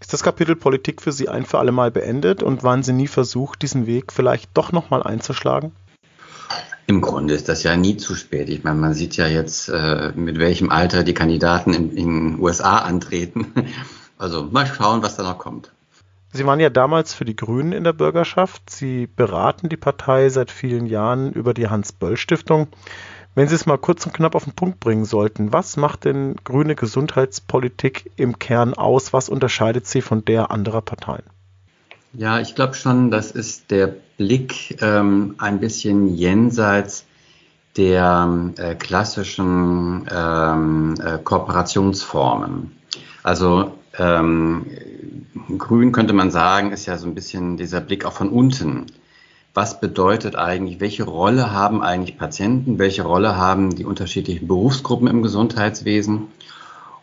Ist 0.00 0.12
das 0.12 0.22
Kapitel 0.22 0.56
Politik 0.56 1.02
für 1.02 1.12
Sie 1.12 1.28
ein 1.28 1.44
für 1.44 1.58
alle 1.58 1.72
Mal 1.72 1.90
beendet 1.90 2.42
und 2.42 2.62
waren 2.62 2.82
Sie 2.82 2.94
nie 2.94 3.06
versucht, 3.06 3.62
diesen 3.62 3.86
Weg 3.86 4.12
vielleicht 4.12 4.50
doch 4.54 4.72
nochmal 4.72 5.02
einzuschlagen? 5.02 5.72
Im 6.86 7.02
Grunde 7.02 7.34
ist 7.34 7.48
das 7.48 7.62
ja 7.62 7.76
nie 7.76 7.98
zu 7.98 8.16
spät. 8.16 8.48
Ich 8.48 8.64
meine, 8.64 8.80
man 8.80 8.94
sieht 8.94 9.16
ja 9.16 9.28
jetzt, 9.28 9.68
äh, 9.68 10.12
mit 10.16 10.38
welchem 10.38 10.70
Alter 10.70 11.04
die 11.04 11.14
Kandidaten 11.14 11.72
in 11.72 11.94
den 11.94 12.40
USA 12.40 12.78
antreten. 12.78 13.52
Also 14.18 14.44
mal 14.44 14.66
schauen, 14.66 15.02
was 15.02 15.16
da 15.16 15.22
noch 15.22 15.38
kommt. 15.38 15.72
Sie 16.30 16.44
waren 16.44 16.60
ja 16.60 16.68
damals 16.68 17.14
für 17.14 17.24
die 17.24 17.34
Grünen 17.34 17.72
in 17.72 17.84
der 17.84 17.94
Bürgerschaft. 17.94 18.68
Sie 18.68 19.06
beraten 19.06 19.70
die 19.70 19.78
Partei 19.78 20.28
seit 20.28 20.50
vielen 20.50 20.84
Jahren 20.84 21.32
über 21.32 21.54
die 21.54 21.68
Hans-Böll-Stiftung. 21.68 22.68
Wenn 23.40 23.48
Sie 23.48 23.54
es 23.54 23.64
mal 23.64 23.78
kurz 23.78 24.04
und 24.04 24.12
knapp 24.12 24.34
auf 24.34 24.44
den 24.44 24.52
Punkt 24.52 24.80
bringen 24.80 25.06
sollten, 25.06 25.50
was 25.50 25.78
macht 25.78 26.04
denn 26.04 26.36
grüne 26.44 26.74
Gesundheitspolitik 26.74 28.10
im 28.16 28.38
Kern 28.38 28.74
aus? 28.74 29.14
Was 29.14 29.30
unterscheidet 29.30 29.86
sie 29.86 30.02
von 30.02 30.26
der 30.26 30.50
anderer 30.50 30.82
Parteien? 30.82 31.22
Ja, 32.12 32.38
ich 32.38 32.54
glaube 32.54 32.74
schon, 32.74 33.10
das 33.10 33.30
ist 33.30 33.70
der 33.70 33.94
Blick 34.18 34.76
ähm, 34.82 35.36
ein 35.38 35.58
bisschen 35.58 36.14
jenseits 36.14 37.06
der 37.78 38.52
äh, 38.58 38.74
klassischen 38.74 40.06
ähm, 40.14 40.96
äh, 41.02 41.16
Kooperationsformen. 41.24 42.72
Also 43.22 43.72
ähm, 43.96 44.66
Grün 45.56 45.92
könnte 45.92 46.12
man 46.12 46.30
sagen, 46.30 46.72
ist 46.72 46.84
ja 46.84 46.98
so 46.98 47.06
ein 47.06 47.14
bisschen 47.14 47.56
dieser 47.56 47.80
Blick 47.80 48.04
auch 48.04 48.12
von 48.12 48.28
unten. 48.28 48.84
Was 49.52 49.80
bedeutet 49.80 50.36
eigentlich, 50.36 50.78
welche 50.80 51.04
Rolle 51.04 51.52
haben 51.52 51.82
eigentlich 51.82 52.16
Patienten, 52.16 52.78
welche 52.78 53.02
Rolle 53.02 53.36
haben 53.36 53.74
die 53.74 53.84
unterschiedlichen 53.84 54.46
Berufsgruppen 54.46 55.08
im 55.08 55.22
Gesundheitswesen? 55.22 56.28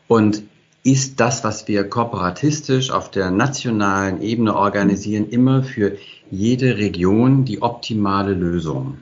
Und 0.07 0.43
ist 0.83 1.19
das, 1.19 1.43
was 1.43 1.67
wir 1.67 1.89
kooperatistisch 1.89 2.91
auf 2.91 3.11
der 3.11 3.29
nationalen 3.31 4.21
Ebene 4.21 4.55
organisieren, 4.55 5.29
immer 5.29 5.63
für 5.63 5.97
jede 6.31 6.77
Region 6.77 7.43
die 7.43 7.61
optimale 7.61 8.33
Lösung? 8.33 8.99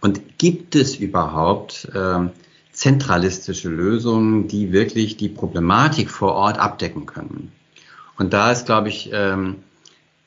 Und 0.00 0.38
gibt 0.38 0.74
es 0.74 0.96
überhaupt 0.96 1.88
äh, 1.94 2.28
zentralistische 2.72 3.68
Lösungen, 3.68 4.48
die 4.48 4.72
wirklich 4.72 5.16
die 5.16 5.28
Problematik 5.28 6.10
vor 6.10 6.32
Ort 6.32 6.58
abdecken 6.58 7.06
können? 7.06 7.52
Und 8.18 8.32
da 8.32 8.50
ist, 8.50 8.66
glaube 8.66 8.88
ich, 8.88 9.10
ähm, 9.12 9.58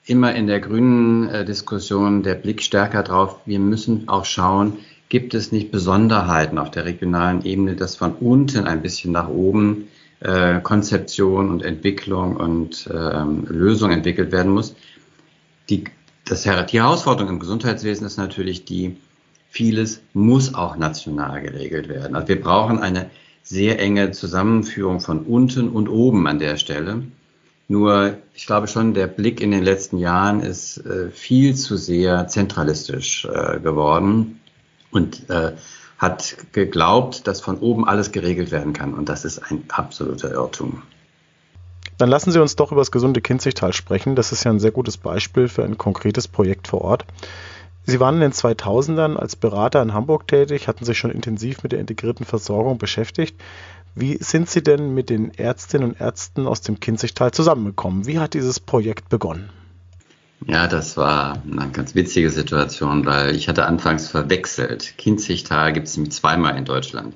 immer 0.05 0.35
in 0.35 0.47
der 0.47 0.59
grünen 0.59 1.29
äh, 1.29 1.45
Diskussion 1.45 2.23
der 2.23 2.35
Blick 2.35 2.61
stärker 2.61 3.03
drauf, 3.03 3.39
wir 3.45 3.59
müssen 3.59 4.07
auch 4.07 4.25
schauen, 4.25 4.73
gibt 5.09 5.33
es 5.33 5.51
nicht 5.51 5.71
Besonderheiten 5.71 6.57
auf 6.57 6.71
der 6.71 6.85
regionalen 6.85 7.43
Ebene, 7.45 7.75
dass 7.75 7.95
von 7.95 8.13
unten 8.13 8.65
ein 8.65 8.81
bisschen 8.81 9.11
nach 9.11 9.29
oben 9.29 9.87
äh, 10.19 10.59
Konzeption 10.61 11.49
und 11.49 11.63
Entwicklung 11.63 12.35
und 12.37 12.89
ähm, 12.93 13.45
Lösung 13.47 13.91
entwickelt 13.91 14.31
werden 14.31 14.51
muss. 14.51 14.75
Die, 15.69 15.85
das, 16.25 16.43
die 16.43 16.79
Herausforderung 16.79 17.33
im 17.33 17.39
Gesundheitswesen 17.39 18.05
ist 18.05 18.17
natürlich 18.17 18.65
die, 18.65 18.97
vieles 19.49 20.01
muss 20.13 20.53
auch 20.53 20.75
national 20.77 21.41
geregelt 21.41 21.87
werden. 21.87 22.15
Also 22.15 22.27
wir 22.27 22.41
brauchen 22.41 22.79
eine 22.79 23.09
sehr 23.43 23.79
enge 23.79 24.11
Zusammenführung 24.11 24.99
von 24.99 25.19
unten 25.19 25.69
und 25.69 25.87
oben 25.87 26.27
an 26.27 26.39
der 26.39 26.57
Stelle. 26.57 27.03
Nur, 27.67 28.17
ich 28.33 28.45
glaube 28.45 28.67
schon, 28.67 28.93
der 28.93 29.07
Blick 29.07 29.41
in 29.41 29.51
den 29.51 29.63
letzten 29.63 29.97
Jahren 29.97 30.41
ist 30.41 30.77
äh, 30.85 31.09
viel 31.09 31.55
zu 31.55 31.77
sehr 31.77 32.27
zentralistisch 32.27 33.25
äh, 33.25 33.59
geworden 33.59 34.39
und 34.91 35.29
äh, 35.29 35.53
hat 35.97 36.37
geglaubt, 36.51 37.25
dass 37.25 37.41
von 37.41 37.57
oben 37.57 37.87
alles 37.87 38.11
geregelt 38.11 38.51
werden 38.51 38.73
kann. 38.73 38.93
Und 38.93 39.09
das 39.09 39.25
ist 39.25 39.39
ein 39.39 39.63
absoluter 39.69 40.31
Irrtum. 40.31 40.83
Dann 41.97 42.09
lassen 42.09 42.31
Sie 42.31 42.41
uns 42.41 42.55
doch 42.55 42.71
über 42.71 42.81
das 42.81 42.91
gesunde 42.91 43.21
Kinzigtal 43.21 43.73
sprechen. 43.73 44.15
Das 44.15 44.31
ist 44.31 44.43
ja 44.43 44.51
ein 44.51 44.59
sehr 44.59 44.71
gutes 44.71 44.97
Beispiel 44.97 45.47
für 45.47 45.63
ein 45.63 45.77
konkretes 45.77 46.27
Projekt 46.27 46.67
vor 46.67 46.81
Ort. 46.81 47.05
Sie 47.87 47.99
waren 47.99 48.15
in 48.15 48.21
den 48.21 48.31
2000ern 48.31 49.15
als 49.15 49.35
Berater 49.35 49.81
in 49.81 49.93
Hamburg 49.93 50.27
tätig, 50.27 50.67
hatten 50.67 50.85
sich 50.85 50.97
schon 50.97 51.11
intensiv 51.11 51.61
mit 51.61 51.71
der 51.71 51.79
integrierten 51.79 52.25
Versorgung 52.25 52.79
beschäftigt. 52.79 53.39
Wie 53.95 54.17
sind 54.21 54.49
Sie 54.49 54.61
denn 54.61 54.93
mit 54.93 55.09
den 55.09 55.33
Ärztinnen 55.33 55.91
und 55.91 56.01
Ärzten 56.01 56.47
aus 56.47 56.59
dem 56.59 56.81
Kinzigtal 56.81 57.31
zusammengekommen? 57.31 58.05
Wie 58.05 58.19
hat 58.19 58.33
dieses 58.33 58.59
Projekt 58.59 59.07
begonnen? 59.07 59.49
Ja, 60.45 60.67
das 60.67 60.97
war 60.97 61.41
eine 61.49 61.71
ganz 61.71 61.95
witzige 61.95 62.29
Situation, 62.29 63.05
weil 63.05 63.35
ich 63.35 63.47
hatte 63.47 63.65
anfangs 63.65 64.09
verwechselt. 64.09 64.95
Kinzigtal 64.97 65.71
gibt 65.71 65.87
es 65.87 65.95
nämlich 65.95 66.13
zweimal 66.13 66.57
in 66.57 66.65
Deutschland. 66.65 67.15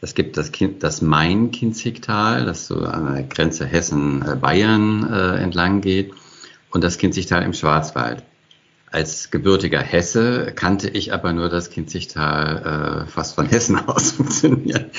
Es 0.00 0.14
gibt 0.14 0.36
das, 0.36 0.52
das 0.78 1.02
Main-Kinzigtal, 1.02 2.46
das 2.46 2.68
so 2.68 2.78
an 2.78 3.12
der 3.12 3.24
Grenze 3.24 3.66
Hessen-Bayern 3.66 5.12
äh, 5.12 5.42
entlang 5.42 5.80
geht, 5.80 6.12
und 6.70 6.84
das 6.84 6.98
Kinzigtal 6.98 7.42
im 7.42 7.52
Schwarzwald. 7.52 8.22
Als 8.92 9.30
gebürtiger 9.30 9.80
Hesse 9.80 10.52
kannte 10.54 10.88
ich 10.88 11.12
aber 11.12 11.32
nur 11.32 11.48
das 11.48 11.70
Kinzigtal, 11.70 13.06
äh, 13.06 13.16
was 13.16 13.32
von 13.32 13.46
Hessen 13.46 13.78
aus 13.88 14.12
funktioniert. 14.12 14.94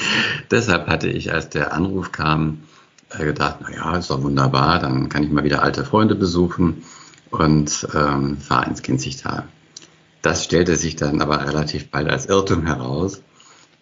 Deshalb 0.50 0.88
hatte 0.88 1.10
ich, 1.10 1.34
als 1.34 1.50
der 1.50 1.74
Anruf 1.74 2.12
kam, 2.12 2.64
äh, 3.10 3.26
gedacht, 3.26 3.58
na 3.62 3.74
ja, 3.74 3.98
ist 3.98 4.10
doch 4.10 4.24
wunderbar, 4.24 4.80
dann 4.80 5.10
kann 5.10 5.24
ich 5.24 5.32
mal 5.32 5.44
wieder 5.44 5.62
alte 5.62 5.84
Freunde 5.84 6.16
besuchen 6.16 6.84
und 7.32 7.88
ähm, 7.94 8.38
fahr 8.38 8.66
ins 8.68 8.82
Kinzigtal. 8.82 9.48
Das 10.22 10.46
stellte 10.46 10.78
sich 10.78 10.96
dann 10.96 11.22
aber 11.22 11.46
relativ 11.46 11.90
bald 11.90 12.10
als 12.10 12.28
Irrtum 12.28 12.66
heraus. 12.66 13.22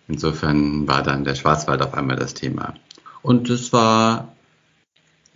Insofern 0.08 0.88
war 0.88 1.04
dann 1.04 1.24
der 1.24 1.36
Schwarzwald 1.36 1.84
auf 1.84 1.94
einmal 1.94 2.16
das 2.16 2.34
Thema. 2.34 2.74
Und 3.22 3.50
es 3.50 3.74
war 3.74 4.34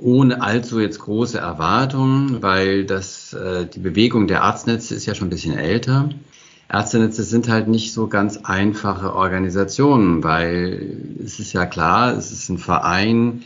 ohne 0.03 0.41
allzu 0.41 0.81
jetzt 0.81 1.00
große 1.00 1.38
Erwartungen, 1.38 2.43
weil 2.43 2.86
das, 2.86 3.31
äh, 3.33 3.65
die 3.65 3.79
Bewegung 3.79 4.27
der 4.27 4.43
Arztnetze 4.43 4.93
ist 4.95 5.05
ja 5.05 5.15
schon 5.15 5.27
ein 5.27 5.31
bisschen 5.31 5.57
älter. 5.57 6.10
Ärztenetze 6.69 7.24
sind 7.24 7.48
halt 7.48 7.67
nicht 7.69 7.93
so 7.93 8.07
ganz 8.07 8.38
einfache 8.43 9.15
Organisationen, 9.15 10.24
weil 10.24 10.98
es 11.24 11.39
ist 11.39 11.53
ja 11.53 11.65
klar, 11.65 12.17
es 12.17 12.31
ist 12.31 12.50
ein 12.50 12.57
Verein, 12.57 13.43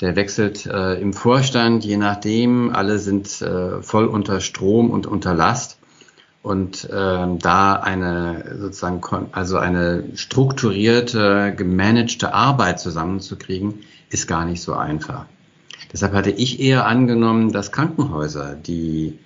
der 0.00 0.16
wechselt 0.16 0.64
äh, 0.64 0.94
im 0.94 1.12
Vorstand, 1.12 1.84
je 1.84 1.96
nachdem, 1.96 2.74
alle 2.74 2.98
sind 2.98 3.42
äh, 3.42 3.82
voll 3.82 4.06
unter 4.06 4.40
Strom 4.40 4.90
und 4.90 5.06
unter 5.06 5.34
Last. 5.34 5.78
Und 6.40 6.88
ähm, 6.90 7.40
da 7.40 7.74
eine 7.74 8.56
sozusagen, 8.60 9.02
also 9.32 9.58
eine 9.58 10.04
strukturierte, 10.14 11.52
gemanagte 11.54 12.32
Arbeit 12.32 12.80
zusammenzukriegen, 12.80 13.80
ist 14.08 14.28
gar 14.28 14.46
nicht 14.46 14.62
so 14.62 14.72
einfach. 14.72 15.26
Deshalb 15.92 16.12
hatte 16.12 16.30
ich 16.30 16.60
eher 16.60 16.86
angenommen, 16.86 17.52
dass 17.52 17.72
Krankenhäuser 17.72 18.54
die 18.54 19.18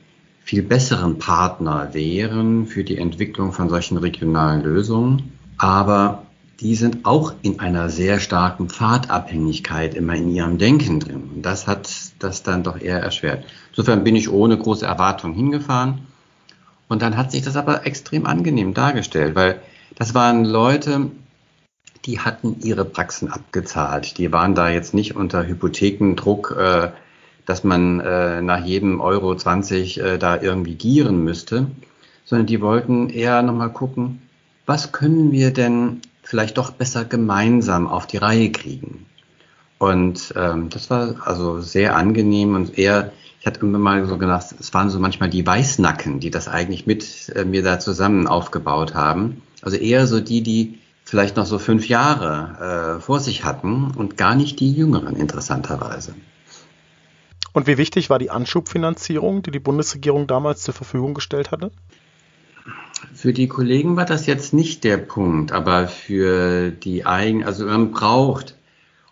viel 0.45 0.63
besseren 0.63 1.19
Partner 1.19 1.91
wären 1.93 2.67
für 2.67 2.85
die 2.85 2.99
Entwicklung 2.99 3.53
von 3.53 3.69
solchen 3.69 3.97
regionalen 3.97 4.63
Lösungen. 4.63 5.33
Aber 5.57 6.27
die 6.61 6.75
sind 6.75 7.05
auch 7.05 7.35
in 7.43 7.59
einer 7.59 7.89
sehr 7.89 8.21
starken 8.21 8.69
Pfadabhängigkeit 8.69 9.95
immer 9.95 10.15
in 10.15 10.31
ihrem 10.31 10.59
Denken 10.59 11.01
drin. 11.01 11.31
Und 11.35 11.43
das 11.43 11.67
hat 11.67 11.91
das 12.21 12.43
dann 12.43 12.63
doch 12.63 12.81
eher 12.81 13.01
erschwert. 13.01 13.45
Insofern 13.71 14.05
bin 14.05 14.15
ich 14.15 14.31
ohne 14.31 14.57
große 14.57 14.87
Erwartung 14.87 15.35
hingefahren. 15.35 16.07
Und 16.89 17.03
dann 17.03 17.17
hat 17.17 17.33
sich 17.33 17.43
das 17.43 17.57
aber 17.57 17.87
extrem 17.87 18.27
angenehm 18.27 18.75
dargestellt, 18.75 19.35
weil 19.35 19.61
das 19.97 20.15
waren 20.15 20.45
Leute, 20.45 21.11
die 22.05 22.21
hatten 22.21 22.57
ihre 22.63 22.85
Praxen 22.85 23.31
abgezahlt. 23.31 24.19
Die 24.19 24.33
waren 24.33 24.55
da 24.55 24.69
jetzt 24.69 24.95
nicht 24.95 25.15
unter 25.15 25.47
Hypothekendruck, 25.47 26.57
äh, 26.59 26.91
dass 27.47 27.65
man 27.65 28.01
äh, 28.01 28.43
nach 28.43 28.65
jedem 28.65 29.01
Euro 29.01 29.35
20 29.35 30.01
äh, 30.01 30.19
da 30.19 30.41
irgendwie 30.41 30.75
gieren 30.75 31.23
müsste, 31.25 31.67
sondern 32.25 32.47
die 32.47 32.61
wollten 32.61 33.09
eher 33.09 33.43
nochmal 33.43 33.71
gucken, 33.71 34.23
was 34.67 34.93
können 34.93 35.33
wir 35.33 35.53
denn 35.53 36.03
vielleicht 36.23 36.59
doch 36.59 36.71
besser 36.71 37.05
gemeinsam 37.05 37.89
auf 37.89 38.07
die 38.07 38.17
Reihe 38.17 38.51
kriegen. 38.51 39.07
Und 39.79 40.33
ähm, 40.37 40.71
das 40.71 40.91
war 40.91 41.17
also 41.27 41.61
sehr 41.61 41.97
angenehm 41.97 42.55
und 42.55 42.79
eher, 42.79 43.13
ich 43.41 43.47
hatte 43.47 43.61
immer 43.61 43.79
mal 43.79 44.07
so 44.07 44.19
gedacht, 44.19 44.55
es 44.59 44.73
waren 44.73 44.91
so 44.91 45.01
manchmal 45.01 45.31
die 45.31 45.45
Weißnacken, 45.45 46.21
die 46.21 46.31
das 46.31 46.47
eigentlich 46.47 46.87
mit 46.87 47.33
mir 47.45 47.65
da 47.65 47.81
zusammen 47.81 48.29
aufgebaut 48.29 48.95
haben. 48.95 49.43
Also 49.63 49.77
eher 49.77 50.07
so 50.07 50.21
die, 50.21 50.43
die 50.43 50.79
vielleicht 51.13 51.37
noch 51.37 51.45
so 51.45 51.59
fünf 51.59 51.89
Jahre 51.89 52.97
äh, 52.97 53.01
vor 53.03 53.21
sich 53.21 53.45
hatten 53.45 53.91
und 53.91 54.17
gar 54.17 54.35
nicht 54.35 54.61
die 54.61 54.73
Jüngeren 54.73 55.15
interessanterweise. 55.15 56.15
Und 57.53 57.67
wie 57.67 57.77
wichtig 57.77 58.09
war 58.09 58.19
die 58.19 58.31
Anschubfinanzierung, 58.31 59.43
die 59.43 59.51
die 59.51 59.59
Bundesregierung 59.59 60.27
damals 60.27 60.63
zur 60.63 60.73
Verfügung 60.73 61.13
gestellt 61.13 61.51
hatte? 61.51 61.71
Für 63.13 63.35
die 63.35 63.47
Kollegen 63.47 63.95
war 63.95 64.07
das 64.07 64.25
jetzt 64.25 64.55
nicht 64.55 64.85
der 64.85 64.97
Punkt, 64.97 65.53
aber 65.53 65.87
für 65.87 66.71
die 66.71 67.05
eigenen, 67.05 67.47
also 67.47 67.67
man 67.67 67.93
braucht, 67.93 68.57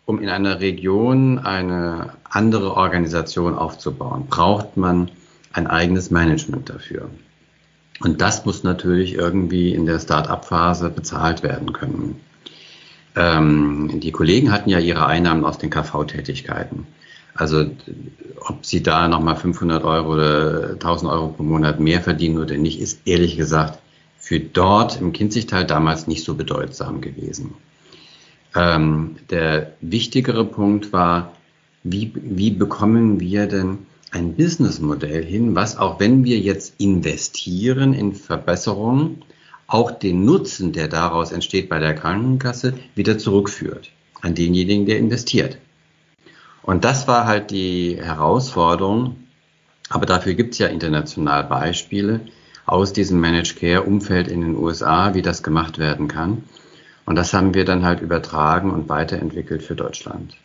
um 0.06 0.22
in 0.22 0.30
einer 0.30 0.60
Region 0.60 1.38
eine 1.38 2.14
andere 2.24 2.76
Organisation 2.76 3.54
aufzubauen, 3.54 4.24
braucht 4.26 4.78
man 4.78 5.10
ein 5.52 5.66
eigenes 5.66 6.10
Management 6.10 6.70
dafür. 6.70 7.10
Und 8.02 8.20
das 8.20 8.44
muss 8.46 8.64
natürlich 8.64 9.14
irgendwie 9.14 9.74
in 9.74 9.86
der 9.86 9.98
Start-up-Phase 9.98 10.90
bezahlt 10.90 11.42
werden 11.42 11.72
können. 11.72 12.20
Ähm, 13.14 14.00
die 14.00 14.12
Kollegen 14.12 14.52
hatten 14.52 14.70
ja 14.70 14.78
ihre 14.78 15.06
Einnahmen 15.06 15.44
aus 15.44 15.58
den 15.58 15.70
KV-Tätigkeiten. 15.70 16.86
Also 17.34 17.66
ob 18.40 18.64
sie 18.64 18.82
da 18.82 19.08
nochmal 19.08 19.36
500 19.36 19.84
Euro 19.84 20.14
oder 20.14 20.70
1000 20.70 21.10
Euro 21.10 21.28
pro 21.28 21.42
Monat 21.42 21.80
mehr 21.80 22.00
verdienen 22.00 22.38
oder 22.38 22.56
nicht, 22.56 22.80
ist 22.80 23.06
ehrlich 23.06 23.36
gesagt 23.36 23.78
für 24.18 24.40
dort 24.40 25.00
im 25.00 25.12
Kinzigtal 25.12 25.64
damals 25.64 26.06
nicht 26.06 26.24
so 26.24 26.34
bedeutsam 26.34 27.00
gewesen. 27.00 27.54
Ähm, 28.54 29.16
der 29.30 29.74
wichtigere 29.80 30.44
Punkt 30.44 30.92
war, 30.92 31.32
wie, 31.82 32.12
wie 32.14 32.50
bekommen 32.50 33.20
wir 33.20 33.46
denn 33.46 33.78
ein 34.10 34.34
Businessmodell 34.34 35.24
hin, 35.24 35.54
was 35.54 35.76
auch 35.76 36.00
wenn 36.00 36.24
wir 36.24 36.38
jetzt 36.38 36.74
investieren 36.78 37.92
in 37.92 38.14
Verbesserungen, 38.14 39.24
auch 39.66 39.92
den 39.92 40.24
Nutzen, 40.24 40.72
der 40.72 40.88
daraus 40.88 41.30
entsteht 41.30 41.68
bei 41.68 41.78
der 41.78 41.94
Krankenkasse, 41.94 42.74
wieder 42.94 43.18
zurückführt 43.18 43.90
an 44.20 44.34
denjenigen, 44.34 44.86
der 44.86 44.98
investiert. 44.98 45.58
Und 46.62 46.84
das 46.84 47.08
war 47.08 47.26
halt 47.26 47.50
die 47.50 47.96
Herausforderung. 48.00 49.16
Aber 49.88 50.06
dafür 50.06 50.34
gibt 50.34 50.52
es 50.52 50.58
ja 50.58 50.68
international 50.68 51.44
Beispiele 51.44 52.20
aus 52.66 52.92
diesem 52.92 53.20
Managed 53.20 53.58
Care 53.58 53.82
Umfeld 53.82 54.28
in 54.28 54.40
den 54.40 54.56
USA, 54.56 55.14
wie 55.14 55.22
das 55.22 55.42
gemacht 55.42 55.78
werden 55.78 56.06
kann. 56.06 56.44
Und 57.06 57.16
das 57.16 57.32
haben 57.32 57.54
wir 57.54 57.64
dann 57.64 57.84
halt 57.84 58.00
übertragen 58.00 58.70
und 58.70 58.88
weiterentwickelt 58.88 59.62
für 59.62 59.74
Deutschland. 59.74 60.36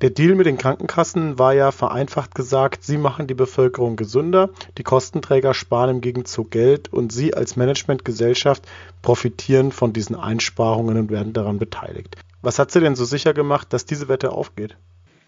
Der 0.00 0.10
Deal 0.10 0.34
mit 0.34 0.46
den 0.46 0.58
Krankenkassen 0.58 1.38
war 1.38 1.54
ja 1.54 1.70
vereinfacht 1.70 2.34
gesagt, 2.34 2.82
sie 2.82 2.98
machen 2.98 3.28
die 3.28 3.34
Bevölkerung 3.34 3.94
gesünder, 3.94 4.50
die 4.76 4.82
Kostenträger 4.82 5.54
sparen 5.54 5.90
im 5.90 6.00
Gegenzug 6.00 6.50
Geld 6.50 6.92
und 6.92 7.12
sie 7.12 7.34
als 7.34 7.54
Managementgesellschaft 7.54 8.64
profitieren 9.02 9.70
von 9.70 9.92
diesen 9.92 10.16
Einsparungen 10.16 10.98
und 10.98 11.10
werden 11.10 11.32
daran 11.32 11.58
beteiligt. 11.58 12.16
Was 12.42 12.58
hat 12.58 12.72
sie 12.72 12.80
denn 12.80 12.96
so 12.96 13.04
sicher 13.04 13.34
gemacht, 13.34 13.72
dass 13.72 13.86
diese 13.86 14.08
Wette 14.08 14.32
aufgeht? 14.32 14.76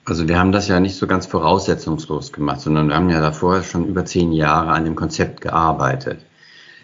Also 0.04 0.28
wir 0.28 0.38
haben 0.38 0.52
das 0.52 0.68
ja 0.68 0.80
nicht 0.80 0.96
so 0.96 1.06
ganz 1.06 1.26
voraussetzungslos 1.26 2.32
gemacht, 2.32 2.60
sondern 2.60 2.88
wir 2.88 2.96
haben 2.96 3.08
ja 3.08 3.20
davor 3.20 3.62
schon 3.62 3.86
über 3.86 4.04
zehn 4.04 4.32
Jahre 4.32 4.70
an 4.70 4.84
dem 4.84 4.96
Konzept 4.96 5.40
gearbeitet. 5.40 6.24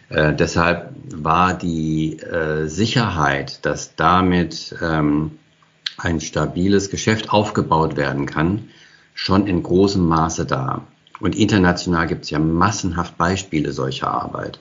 Äh, 0.08 0.34
deshalb 0.34 0.90
war 1.14 1.54
die 1.54 2.18
äh, 2.18 2.66
Sicherheit, 2.66 3.64
dass 3.64 3.96
damit 3.96 4.74
ähm, 4.82 5.38
ein 5.96 6.20
stabiles 6.20 6.90
Geschäft 6.90 7.30
aufgebaut 7.30 7.96
werden 7.96 8.26
kann, 8.26 8.68
schon 9.14 9.46
in 9.46 9.62
großem 9.62 10.06
Maße 10.06 10.46
da. 10.46 10.86
Und 11.20 11.36
international 11.36 12.06
gibt 12.06 12.24
es 12.24 12.30
ja 12.30 12.38
massenhaft 12.38 13.16
Beispiele 13.16 13.72
solcher 13.72 14.10
Arbeit. 14.10 14.58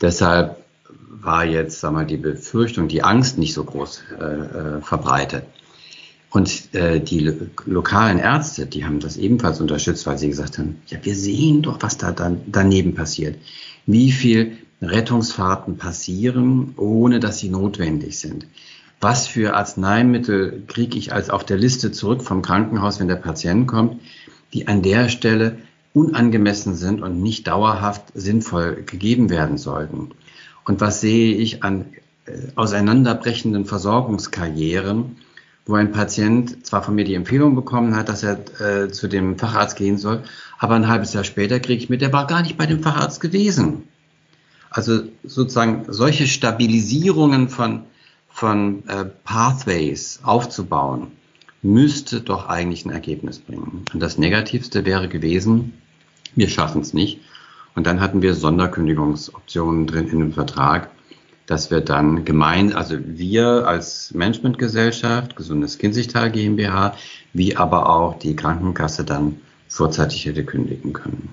Deshalb 0.00 0.64
war 1.08 1.44
jetzt 1.44 1.80
sag 1.80 1.92
mal, 1.92 2.06
die 2.06 2.16
Befürchtung, 2.16 2.88
die 2.88 3.02
Angst 3.02 3.38
nicht 3.38 3.54
so 3.54 3.64
groß 3.64 4.02
äh, 4.18 4.24
äh 4.24 4.80
verbreitet. 4.80 5.44
Und 6.30 6.74
äh, 6.74 7.00
die 7.00 7.20
lo 7.20 7.34
lokalen 7.66 8.18
Ärzte, 8.18 8.66
die 8.66 8.84
haben 8.84 9.00
das 9.00 9.16
ebenfalls 9.16 9.60
unterstützt, 9.60 10.06
weil 10.06 10.16
sie 10.16 10.28
gesagt 10.28 10.58
haben, 10.58 10.80
ja, 10.86 10.98
wir 11.02 11.16
sehen 11.16 11.62
doch, 11.62 11.78
was 11.82 11.98
da 11.98 12.12
dann 12.12 12.40
daneben 12.46 12.94
passiert. 12.94 13.36
Wie 13.86 14.12
viel 14.12 14.58
Rettungsfahrten 14.80 15.76
passieren, 15.76 16.74
ohne 16.76 17.18
dass 17.20 17.38
sie 17.38 17.48
notwendig 17.48 18.18
sind 18.18 18.46
was 19.00 19.26
für 19.26 19.54
Arzneimittel 19.54 20.62
kriege 20.66 20.98
ich 20.98 21.12
als 21.12 21.30
auf 21.30 21.44
der 21.44 21.56
Liste 21.56 21.90
zurück 21.90 22.22
vom 22.22 22.42
Krankenhaus, 22.42 23.00
wenn 23.00 23.08
der 23.08 23.16
Patient 23.16 23.66
kommt, 23.66 24.00
die 24.52 24.68
an 24.68 24.82
der 24.82 25.08
Stelle 25.08 25.58
unangemessen 25.92 26.74
sind 26.74 27.02
und 27.02 27.22
nicht 27.22 27.46
dauerhaft 27.46 28.04
sinnvoll 28.14 28.82
gegeben 28.84 29.30
werden 29.30 29.58
sollten. 29.58 30.10
Und 30.64 30.80
was 30.80 31.00
sehe 31.00 31.34
ich 31.34 31.64
an 31.64 31.86
äh, 32.26 32.32
auseinanderbrechenden 32.54 33.64
Versorgungskarrieren, 33.64 35.16
wo 35.66 35.74
ein 35.74 35.92
Patient 35.92 36.64
zwar 36.66 36.82
von 36.82 36.94
mir 36.94 37.04
die 37.04 37.14
Empfehlung 37.14 37.54
bekommen 37.54 37.96
hat, 37.96 38.08
dass 38.08 38.22
er 38.22 38.38
äh, 38.60 38.90
zu 38.90 39.08
dem 39.08 39.38
Facharzt 39.38 39.76
gehen 39.76 39.98
soll, 39.98 40.22
aber 40.58 40.74
ein 40.74 40.88
halbes 40.88 41.12
Jahr 41.12 41.24
später 41.24 41.58
kriege 41.58 41.82
ich 41.82 41.90
mit, 41.90 42.02
der 42.02 42.12
war 42.12 42.26
gar 42.26 42.42
nicht 42.42 42.58
bei 42.58 42.66
dem 42.66 42.82
Facharzt 42.82 43.20
gewesen. 43.20 43.84
Also 44.68 45.02
sozusagen 45.24 45.86
solche 45.88 46.26
Stabilisierungen 46.26 47.48
von 47.48 47.84
von 48.40 48.88
äh, 48.88 49.04
Pathways 49.24 50.20
aufzubauen, 50.22 51.08
müsste 51.60 52.22
doch 52.22 52.48
eigentlich 52.48 52.86
ein 52.86 52.90
Ergebnis 52.90 53.38
bringen. 53.38 53.84
Und 53.92 54.00
das 54.00 54.16
Negativste 54.16 54.86
wäre 54.86 55.08
gewesen, 55.08 55.74
wir 56.34 56.48
schaffen 56.48 56.80
es 56.80 56.94
nicht. 56.94 57.20
Und 57.74 57.86
dann 57.86 58.00
hatten 58.00 58.22
wir 58.22 58.34
Sonderkündigungsoptionen 58.34 59.86
drin 59.86 60.08
in 60.08 60.20
dem 60.20 60.32
Vertrag, 60.32 60.88
dass 61.44 61.70
wir 61.70 61.82
dann 61.82 62.24
gemein, 62.24 62.72
also 62.72 62.96
wir 62.98 63.68
als 63.68 64.14
Managementgesellschaft, 64.14 65.36
Gesundes 65.36 65.76
Kinzigtal 65.76 66.30
GmbH, 66.30 66.94
wie 67.34 67.58
aber 67.58 67.90
auch 67.90 68.18
die 68.18 68.36
Krankenkasse 68.36 69.04
dann 69.04 69.36
vorzeitig 69.68 70.24
hätte 70.24 70.46
kündigen 70.46 70.94
können. 70.94 71.28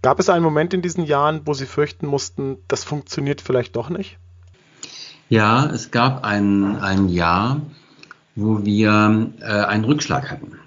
Gab 0.00 0.20
es 0.20 0.28
einen 0.28 0.44
Moment 0.44 0.74
in 0.74 0.82
diesen 0.82 1.06
Jahren, 1.06 1.40
wo 1.44 1.54
Sie 1.54 1.66
fürchten 1.66 2.06
mussten, 2.06 2.58
das 2.68 2.84
funktioniert 2.84 3.40
vielleicht 3.40 3.74
doch 3.74 3.90
nicht? 3.90 4.16
Ja, 5.32 5.64
es 5.64 5.90
gab 5.90 6.24
ein, 6.24 6.76
ein 6.76 7.08
Jahr, 7.08 7.62
wo 8.34 8.66
wir 8.66 9.30
äh, 9.40 9.44
einen 9.44 9.84
Rückschlag 9.84 10.30
hatten, 10.30 10.58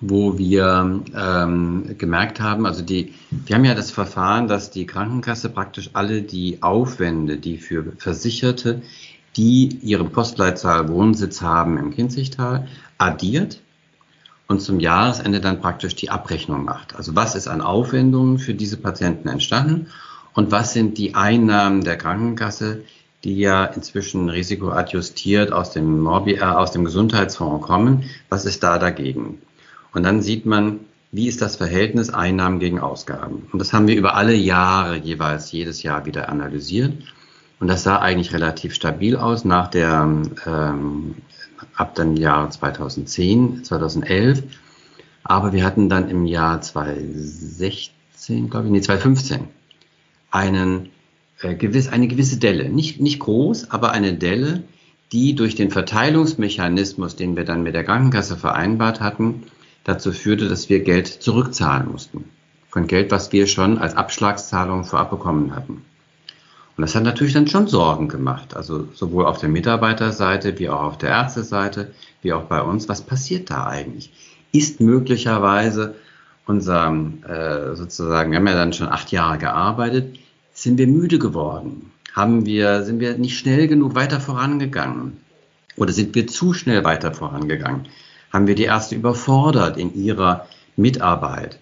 wo 0.00 0.38
wir 0.38 1.02
ähm, 1.14 1.94
gemerkt 1.98 2.40
haben, 2.40 2.64
also 2.64 2.80
die, 2.80 3.12
wir 3.30 3.56
haben 3.56 3.64
ja 3.66 3.74
das 3.74 3.90
Verfahren, 3.90 4.48
dass 4.48 4.70
die 4.70 4.86
Krankenkasse 4.86 5.50
praktisch 5.50 5.90
alle 5.92 6.22
die 6.22 6.62
Aufwände, 6.62 7.36
die 7.36 7.58
für 7.58 7.92
Versicherte, 7.98 8.80
die 9.36 9.78
ihre 9.82 10.04
Postleitzahl 10.04 10.88
Wohnsitz 10.88 11.42
haben 11.42 11.76
im 11.76 11.90
Kinzigtal, 11.90 12.66
addiert 12.96 13.60
und 14.48 14.62
zum 14.62 14.80
Jahresende 14.80 15.42
dann 15.42 15.60
praktisch 15.60 15.94
die 15.94 16.08
Abrechnung 16.08 16.64
macht. 16.64 16.96
Also 16.96 17.14
was 17.16 17.34
ist 17.34 17.48
an 17.48 17.60
Aufwendungen 17.60 18.38
für 18.38 18.54
diese 18.54 18.78
Patienten 18.78 19.28
entstanden 19.28 19.88
und 20.32 20.52
was 20.52 20.72
sind 20.72 20.96
die 20.96 21.14
Einnahmen 21.14 21.84
der 21.84 21.98
Krankenkasse, 21.98 22.82
die 23.24 23.38
ja 23.38 23.64
inzwischen 23.64 24.28
risikoadjustiert 24.28 25.52
aus 25.52 25.72
dem, 25.72 26.00
Morbi 26.00 26.34
äh, 26.34 26.42
aus 26.42 26.72
dem 26.72 26.84
Gesundheitsfonds 26.84 27.66
kommen. 27.66 28.04
Was 28.28 28.44
ist 28.44 28.62
da 28.62 28.78
dagegen? 28.78 29.38
Und 29.92 30.02
dann 30.02 30.22
sieht 30.22 30.44
man, 30.44 30.80
wie 31.10 31.28
ist 31.28 31.40
das 31.40 31.56
Verhältnis 31.56 32.10
Einnahmen 32.10 32.58
gegen 32.58 32.80
Ausgaben? 32.80 33.46
Und 33.52 33.58
das 33.60 33.72
haben 33.72 33.86
wir 33.86 33.96
über 33.96 34.14
alle 34.16 34.34
Jahre 34.34 34.96
jeweils 34.96 35.52
jedes 35.52 35.82
Jahr 35.82 36.06
wieder 36.06 36.28
analysiert. 36.28 36.92
Und 37.60 37.68
das 37.68 37.84
sah 37.84 38.00
eigentlich 38.00 38.34
relativ 38.34 38.74
stabil 38.74 39.16
aus 39.16 39.44
nach 39.44 39.68
der, 39.68 40.08
ähm, 40.46 41.14
ab 41.76 41.94
dem 41.94 42.16
Jahr 42.16 42.50
2010, 42.50 43.64
2011. 43.64 44.42
Aber 45.22 45.52
wir 45.52 45.64
hatten 45.64 45.88
dann 45.88 46.10
im 46.10 46.26
Jahr 46.26 46.60
2016, 46.60 48.50
glaube 48.50 48.66
ich, 48.66 48.72
nee, 48.72 48.80
2015 48.80 49.48
einen 50.30 50.90
äh, 51.40 51.54
gewiss, 51.54 51.88
eine 51.88 52.08
gewisse 52.08 52.38
Delle, 52.38 52.68
nicht, 52.68 53.00
nicht 53.00 53.20
groß, 53.20 53.70
aber 53.70 53.92
eine 53.92 54.14
Delle, 54.14 54.64
die 55.12 55.34
durch 55.34 55.54
den 55.54 55.70
Verteilungsmechanismus, 55.70 57.16
den 57.16 57.36
wir 57.36 57.44
dann 57.44 57.62
mit 57.62 57.74
der 57.74 57.84
Krankenkasse 57.84 58.36
vereinbart 58.36 59.00
hatten, 59.00 59.44
dazu 59.84 60.12
führte, 60.12 60.48
dass 60.48 60.68
wir 60.68 60.80
Geld 60.80 61.06
zurückzahlen 61.06 61.90
mussten. 61.90 62.24
Von 62.68 62.86
Geld, 62.86 63.12
was 63.12 63.30
wir 63.32 63.46
schon 63.46 63.78
als 63.78 63.96
Abschlagszahlung 63.96 64.84
vorab 64.84 65.10
bekommen 65.10 65.54
hatten. 65.54 65.84
Und 66.76 66.82
das 66.82 66.96
hat 66.96 67.04
natürlich 67.04 67.34
dann 67.34 67.46
schon 67.46 67.68
Sorgen 67.68 68.08
gemacht. 68.08 68.56
Also 68.56 68.88
sowohl 68.92 69.26
auf 69.26 69.38
der 69.38 69.48
Mitarbeiterseite 69.48 70.58
wie 70.58 70.68
auch 70.68 70.82
auf 70.82 70.98
der 70.98 71.10
Ärzteseite, 71.10 71.92
wie 72.22 72.32
auch 72.32 72.44
bei 72.44 72.60
uns. 72.60 72.88
Was 72.88 73.02
passiert 73.02 73.50
da 73.50 73.66
eigentlich? 73.66 74.12
Ist 74.50 74.80
möglicherweise 74.80 75.94
unser, 76.46 76.92
äh, 77.28 77.76
sozusagen, 77.76 78.32
wir 78.32 78.38
haben 78.38 78.46
ja 78.46 78.54
dann 78.54 78.72
schon 78.72 78.88
acht 78.88 79.12
Jahre 79.12 79.38
gearbeitet, 79.38 80.18
sind 80.54 80.78
wir 80.78 80.86
müde 80.86 81.18
geworden? 81.18 81.90
Haben 82.14 82.46
wir, 82.46 82.84
sind 82.84 83.00
wir 83.00 83.18
nicht 83.18 83.36
schnell 83.36 83.66
genug 83.66 83.96
weiter 83.96 84.20
vorangegangen? 84.20 85.18
Oder 85.76 85.92
sind 85.92 86.14
wir 86.14 86.28
zu 86.28 86.54
schnell 86.54 86.84
weiter 86.84 87.12
vorangegangen? 87.12 87.88
Haben 88.32 88.46
wir 88.46 88.54
die 88.54 88.64
Ärzte 88.64 88.94
überfordert 88.94 89.76
in 89.76 89.94
ihrer 89.94 90.46
Mitarbeit? 90.76 91.58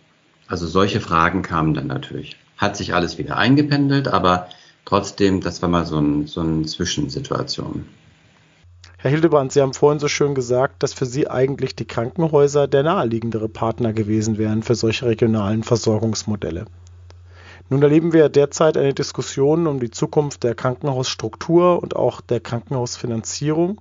Also 0.46 0.66
solche 0.66 1.00
Fragen 1.00 1.40
kamen 1.42 1.72
dann 1.72 1.86
natürlich. 1.86 2.36
Hat 2.58 2.76
sich 2.76 2.94
alles 2.94 3.16
wieder 3.16 3.38
eingependelt, 3.38 4.08
aber 4.08 4.48
trotzdem, 4.84 5.40
das 5.40 5.62
war 5.62 5.70
mal 5.70 5.86
so, 5.86 5.98
ein, 5.98 6.26
so 6.26 6.42
eine 6.42 6.66
Zwischensituation. 6.66 7.86
Herr 8.98 9.10
Hildebrand, 9.10 9.52
Sie 9.52 9.62
haben 9.62 9.72
vorhin 9.72 9.98
so 9.98 10.08
schön 10.08 10.34
gesagt, 10.34 10.82
dass 10.82 10.92
für 10.92 11.06
Sie 11.06 11.28
eigentlich 11.28 11.74
die 11.74 11.86
Krankenhäuser 11.86 12.68
der 12.68 12.82
naheliegendere 12.82 13.48
Partner 13.48 13.94
gewesen 13.94 14.36
wären 14.36 14.62
für 14.62 14.74
solche 14.74 15.06
regionalen 15.06 15.62
Versorgungsmodelle. 15.62 16.66
Nun 17.72 17.82
erleben 17.82 18.12
wir 18.12 18.28
derzeit 18.28 18.76
eine 18.76 18.92
Diskussion 18.92 19.66
um 19.66 19.80
die 19.80 19.90
Zukunft 19.90 20.44
der 20.44 20.54
Krankenhausstruktur 20.54 21.82
und 21.82 21.96
auch 21.96 22.20
der 22.20 22.38
Krankenhausfinanzierung. 22.38 23.80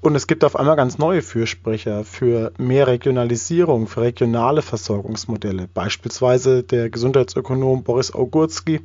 Und 0.00 0.14
es 0.14 0.26
gibt 0.26 0.42
auf 0.42 0.56
einmal 0.56 0.76
ganz 0.76 0.96
neue 0.96 1.20
Fürsprecher 1.20 2.04
für 2.04 2.54
mehr 2.56 2.86
Regionalisierung, 2.86 3.88
für 3.88 4.00
regionale 4.00 4.62
Versorgungsmodelle. 4.62 5.68
Beispielsweise 5.68 6.62
der 6.62 6.88
Gesundheitsökonom 6.88 7.84
Boris 7.84 8.14
Augurski, 8.14 8.80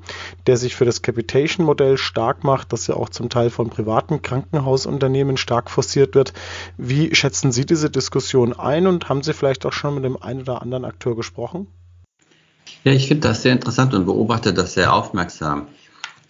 der 0.48 0.58
sich 0.58 0.76
für 0.76 0.84
das 0.84 1.02
Capitation-Modell 1.02 1.98
stark 1.98 2.44
macht, 2.44 2.74
das 2.74 2.88
ja 2.88 2.96
auch 2.96 3.08
zum 3.08 3.30
Teil 3.30 3.52
von 3.52 3.70
privaten 3.70 4.22
Krankenhausunternehmen 4.22 5.38
stark 5.38 5.72
forciert 5.72 6.14
wird. 6.14 6.34
Wie 6.76 7.16
schätzen 7.16 7.54
Sie 7.54 7.66
diese 7.66 7.90
Diskussion 7.90 8.52
ein 8.52 8.86
und 8.86 9.08
haben 9.08 9.24
Sie 9.24 9.32
vielleicht 9.32 9.66
auch 9.66 9.72
schon 9.72 9.96
mit 9.96 10.04
dem 10.04 10.22
einen 10.22 10.42
oder 10.42 10.62
anderen 10.62 10.84
Akteur 10.84 11.16
gesprochen? 11.16 11.68
Ja, 12.84 12.92
ich 12.94 13.08
finde 13.08 13.28
das 13.28 13.42
sehr 13.44 13.54
interessant 13.54 13.94
und 13.94 14.06
beobachte 14.06 14.54
das 14.54 14.74
sehr 14.74 14.94
aufmerksam. 14.94 15.68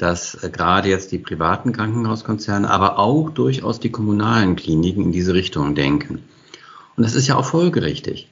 dass 0.02 0.34
äh, 0.44 0.50
gerade 0.50 0.90
jetzt 0.90 1.12
die 1.12 1.20
privaten 1.20 1.72
Krankenhauskonzerne, 1.72 2.70
aber 2.70 2.98
auch 2.98 3.30
durchaus 3.30 3.80
die 3.80 3.92
kommunalen 3.92 4.56
Kliniken 4.56 5.04
in 5.04 5.12
diese 5.12 5.36
Richtung 5.36 5.76
denken. 5.76 6.24
Und 6.98 7.04
das 7.04 7.14
ist 7.14 7.28
ja 7.28 7.36
auch 7.36 7.46
folgerichtig. 7.46 8.28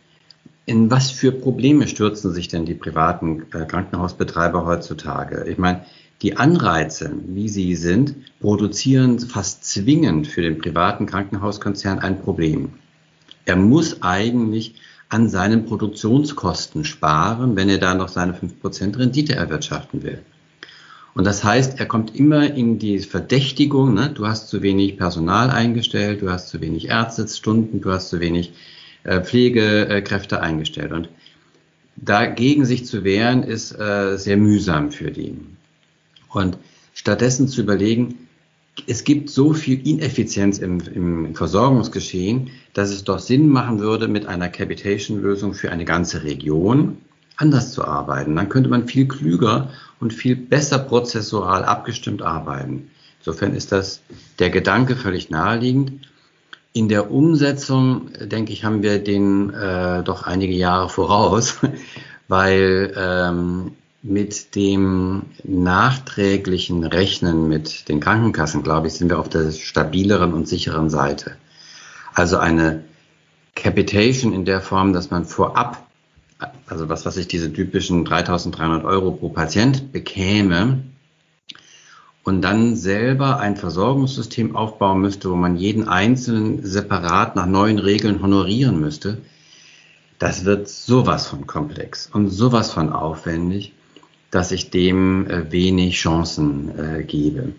In 0.65 0.89
was 0.89 1.11
für 1.11 1.31
Probleme 1.31 1.87
stürzen 1.87 2.33
sich 2.33 2.47
denn 2.47 2.65
die 2.65 2.73
privaten 2.73 3.43
äh, 3.53 3.65
Krankenhausbetreiber 3.65 4.65
heutzutage? 4.65 5.45
Ich 5.47 5.59
meine, 5.59 5.85
die 6.23 6.37
Anreize, 6.37 7.11
wie 7.27 7.49
sie 7.49 7.75
sind, 7.75 8.15
produzieren 8.41 9.19
fast 9.19 9.63
zwingend 9.63 10.27
für 10.27 10.41
den 10.41 10.57
privaten 10.57 11.05
Krankenhauskonzern 11.05 11.99
ein 11.99 12.19
Problem. 12.21 12.73
Er 13.45 13.55
muss 13.55 14.01
eigentlich 14.01 14.75
an 15.09 15.27
seinen 15.27 15.65
Produktionskosten 15.65 16.85
sparen, 16.85 17.55
wenn 17.55 17.67
er 17.67 17.79
da 17.79 17.95
noch 17.95 18.09
seine 18.09 18.33
5% 18.33 18.97
Rendite 18.97 19.35
erwirtschaften 19.35 20.03
will. 20.03 20.19
Und 21.15 21.25
das 21.25 21.43
heißt, 21.43 21.79
er 21.79 21.87
kommt 21.87 22.15
immer 22.15 22.53
in 22.53 22.77
die 22.77 22.99
Verdächtigung, 22.99 23.95
ne? 23.95 24.11
du 24.13 24.27
hast 24.27 24.47
zu 24.47 24.61
wenig 24.61 24.97
Personal 24.97 25.49
eingestellt, 25.49 26.21
du 26.21 26.29
hast 26.29 26.49
zu 26.49 26.61
wenig 26.61 26.89
Ärztestunden, 26.89 27.81
du 27.81 27.91
hast 27.91 28.09
zu 28.09 28.19
wenig 28.19 28.53
äh, 29.03 29.19
Pflegekräfte 29.19 30.41
eingestellt. 30.41 30.91
Und 30.91 31.09
dagegen 31.95 32.65
sich 32.65 32.85
zu 32.85 33.03
wehren, 33.03 33.43
ist 33.43 33.71
äh, 33.77 34.17
sehr 34.17 34.37
mühsam 34.37 34.91
für 34.91 35.09
die. 35.09 35.35
Und 36.29 36.57
stattdessen 36.93 37.47
zu 37.47 37.61
überlegen, 37.61 38.28
es 38.87 39.03
gibt 39.03 39.29
so 39.29 39.53
viel 39.53 39.87
Ineffizienz 39.87 40.59
im, 40.59 40.79
im 40.93 41.35
Versorgungsgeschehen, 41.35 42.49
dass 42.73 42.89
es 42.89 43.03
doch 43.03 43.19
Sinn 43.19 43.49
machen 43.49 43.79
würde, 43.79 44.07
mit 44.07 44.25
einer 44.25 44.49
Capitation-Lösung 44.49 45.53
für 45.53 45.71
eine 45.71 45.85
ganze 45.85 46.23
Region 46.23 46.97
anders 47.37 47.71
zu 47.71 47.85
arbeiten. 47.85 48.35
Dann 48.35 48.49
könnte 48.49 48.69
man 48.69 48.87
viel 48.87 49.07
klüger 49.07 49.69
und 49.99 50.13
viel 50.13 50.35
besser 50.35 50.79
prozessual 50.79 51.63
abgestimmt 51.63 52.21
arbeiten. 52.21 52.89
Insofern 53.19 53.53
ist 53.53 53.71
das 53.71 54.01
der 54.39 54.49
Gedanke 54.49 54.95
völlig 54.95 55.29
naheliegend. 55.29 56.09
In 56.71 56.87
der 56.87 57.11
Umsetzung, 57.11 58.11
denke 58.21 58.53
ich, 58.53 58.63
haben 58.63 58.83
wir 58.83 58.99
den 58.99 59.49
äh, 59.49 60.03
doch 60.03 60.23
einige 60.23 60.53
Jahre 60.53 60.89
voraus, 60.89 61.57
weil 62.27 62.93
ähm, 62.95 63.71
mit 64.01 64.55
dem 64.55 65.23
nachträglichen 65.43 66.85
Rechnen 66.85 67.49
mit 67.49 67.89
den 67.89 67.99
Krankenkassen, 67.99 68.63
glaube 68.63 68.87
ich, 68.87 68.93
sind 68.93 69.09
wir 69.09 69.19
auf 69.19 69.29
der 69.29 69.51
stabileren 69.51 70.33
und 70.33 70.47
sicheren 70.47 70.89
Seite. 70.89 71.35
Also 72.13 72.37
eine 72.37 72.83
Capitation 73.55 74.31
in 74.31 74.45
der 74.45 74.61
Form, 74.61 74.93
dass 74.93 75.11
man 75.11 75.25
vorab, 75.25 75.85
also 76.67 76.87
was 76.87 77.05
weiß 77.05 77.17
ich, 77.17 77.27
diese 77.27 77.51
typischen 77.51 78.05
3300 78.05 78.85
Euro 78.85 79.11
pro 79.11 79.29
Patient 79.29 79.91
bekäme 79.91 80.83
und 82.23 82.41
dann 82.41 82.77
selber 82.77 83.39
ein 83.39 83.57
Versorgungssystem 83.57 84.55
aufbauen 84.55 85.01
müsste, 85.01 85.29
wo 85.29 85.35
man 85.35 85.57
jeden 85.57 85.89
Einzelnen 85.89 86.65
separat 86.65 87.35
nach 87.35 87.47
neuen 87.47 87.79
Regeln 87.79 88.21
honorieren 88.21 88.79
müsste, 88.79 89.17
das 90.19 90.45
wird 90.45 90.69
sowas 90.69 91.27
von 91.27 91.47
komplex 91.47 92.09
und 92.11 92.29
sowas 92.29 92.71
von 92.71 92.93
aufwendig 92.93 93.73
dass 94.31 94.51
ich 94.51 94.69
dem 94.69 95.27
äh, 95.27 95.51
wenig 95.51 95.95
Chancen 95.95 96.71
äh, 96.77 97.03
gebe. 97.03 97.53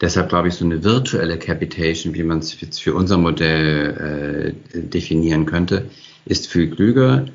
Deshalb 0.00 0.28
glaube 0.28 0.48
ich, 0.48 0.54
so 0.54 0.64
eine 0.64 0.84
virtuelle 0.84 1.38
Capitation, 1.38 2.14
wie 2.14 2.22
man 2.22 2.40
es 2.40 2.60
jetzt 2.60 2.82
für 2.82 2.94
unser 2.94 3.16
Modell 3.16 4.54
äh, 4.74 4.78
definieren 4.80 5.46
könnte, 5.46 5.86
ist 6.26 6.48
viel 6.48 6.70
klüger. 6.70 7.26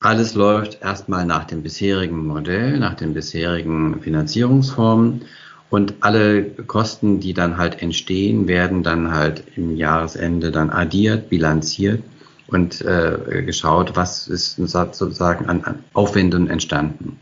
Alles 0.00 0.34
läuft 0.34 0.82
erstmal 0.82 1.24
nach 1.24 1.44
dem 1.44 1.62
bisherigen 1.62 2.26
Modell, 2.26 2.78
nach 2.78 2.94
den 2.94 3.14
bisherigen 3.14 4.00
Finanzierungsformen 4.00 5.22
und 5.70 5.94
alle 6.00 6.44
Kosten, 6.44 7.20
die 7.20 7.34
dann 7.34 7.56
halt 7.56 7.82
entstehen, 7.82 8.48
werden 8.48 8.82
dann 8.82 9.12
halt 9.12 9.44
im 9.56 9.76
Jahresende 9.76 10.50
dann 10.50 10.70
addiert, 10.70 11.30
bilanziert 11.30 12.02
und 12.46 12.80
äh, 12.82 13.42
geschaut, 13.44 13.96
was 13.96 14.28
ist 14.28 14.56
sozusagen 14.56 15.46
an, 15.46 15.84
Aufwendungen 15.92 16.48
entstanden. 16.48 17.18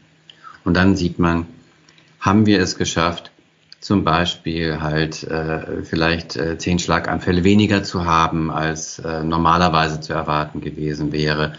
Und 0.67 0.75
dann 0.75 0.97
sieht 0.97 1.21
man, 1.21 1.47
haben 2.19 2.45
wir 2.45 2.61
es 2.61 2.77
geschafft, 2.77 3.31
zum 3.79 4.03
Beispiel 4.03 4.81
halt 4.81 5.23
äh, 5.23 5.85
vielleicht 5.85 6.35
äh, 6.35 6.59
zehn 6.59 6.81
Schlaganfälle 6.81 7.45
weniger 7.45 7.85
zu 7.85 8.05
haben, 8.05 8.51
als 8.51 8.99
äh, 8.99 9.23
normalerweise 9.23 10.01
zu 10.01 10.13
erwarten 10.13 10.61
gewesen 10.61 11.13
wäre, 11.13 11.53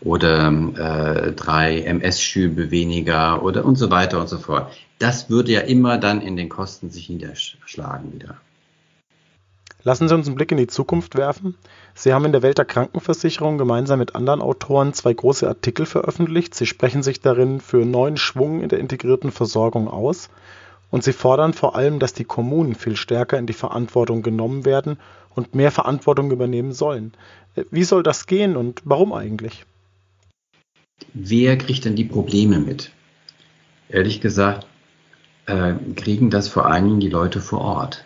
oder 0.00 0.48
äh, 0.48 1.32
drei 1.32 1.82
MS-Schübe 1.82 2.70
weniger 2.70 3.42
oder 3.42 3.66
und 3.66 3.76
so 3.76 3.90
weiter 3.90 4.18
und 4.18 4.28
so 4.28 4.38
fort. 4.38 4.72
Das 4.98 5.28
würde 5.28 5.52
ja 5.52 5.60
immer 5.60 5.98
dann 5.98 6.22
in 6.22 6.36
den 6.36 6.48
Kosten 6.48 6.90
sich 6.90 7.10
niederschlagen 7.10 8.14
wieder. 8.14 8.36
Lassen 9.86 10.08
Sie 10.08 10.14
uns 10.14 10.26
einen 10.26 10.34
Blick 10.34 10.50
in 10.50 10.56
die 10.56 10.66
Zukunft 10.66 11.14
werfen. 11.14 11.56
Sie 11.94 12.14
haben 12.14 12.24
in 12.24 12.32
der 12.32 12.42
Welt 12.42 12.56
der 12.56 12.64
Krankenversicherung 12.64 13.58
gemeinsam 13.58 13.98
mit 13.98 14.14
anderen 14.14 14.40
Autoren 14.40 14.94
zwei 14.94 15.12
große 15.12 15.46
Artikel 15.46 15.84
veröffentlicht. 15.84 16.54
Sie 16.54 16.64
sprechen 16.64 17.02
sich 17.02 17.20
darin 17.20 17.60
für 17.60 17.84
neuen 17.84 18.16
Schwung 18.16 18.62
in 18.62 18.70
der 18.70 18.78
integrierten 18.78 19.30
Versorgung 19.30 19.86
aus. 19.86 20.30
Und 20.90 21.04
Sie 21.04 21.12
fordern 21.12 21.52
vor 21.52 21.76
allem, 21.76 21.98
dass 21.98 22.14
die 22.14 22.24
Kommunen 22.24 22.74
viel 22.74 22.96
stärker 22.96 23.38
in 23.38 23.46
die 23.46 23.52
Verantwortung 23.52 24.22
genommen 24.22 24.64
werden 24.64 24.98
und 25.34 25.54
mehr 25.54 25.70
Verantwortung 25.70 26.30
übernehmen 26.30 26.72
sollen. 26.72 27.12
Wie 27.70 27.84
soll 27.84 28.02
das 28.02 28.26
gehen 28.26 28.56
und 28.56 28.80
warum 28.84 29.12
eigentlich? 29.12 29.66
Wer 31.12 31.58
kriegt 31.58 31.84
denn 31.84 31.96
die 31.96 32.04
Probleme 32.04 32.58
mit? 32.58 32.90
Ehrlich 33.90 34.22
gesagt, 34.22 34.66
äh, 35.44 35.74
kriegen 35.94 36.30
das 36.30 36.48
vor 36.48 36.66
allen 36.66 36.86
Dingen 36.86 37.00
die 37.00 37.10
Leute 37.10 37.40
vor 37.40 37.60
Ort. 37.60 38.04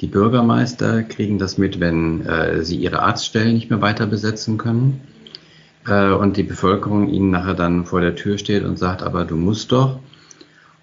Die 0.00 0.06
Bürgermeister 0.08 1.02
kriegen 1.02 1.38
das 1.38 1.56
mit, 1.56 1.80
wenn 1.80 2.26
äh, 2.26 2.62
sie 2.62 2.76
ihre 2.76 3.00
Arztstellen 3.00 3.54
nicht 3.54 3.70
mehr 3.70 3.80
weiter 3.80 4.06
besetzen 4.06 4.58
können 4.58 5.00
äh, 5.86 6.10
und 6.12 6.36
die 6.36 6.42
Bevölkerung 6.42 7.08
ihnen 7.08 7.30
nachher 7.30 7.54
dann 7.54 7.86
vor 7.86 8.02
der 8.02 8.14
Tür 8.14 8.36
steht 8.36 8.64
und 8.64 8.78
sagt, 8.78 9.02
aber 9.02 9.24
du 9.24 9.36
musst 9.36 9.72
doch. 9.72 9.98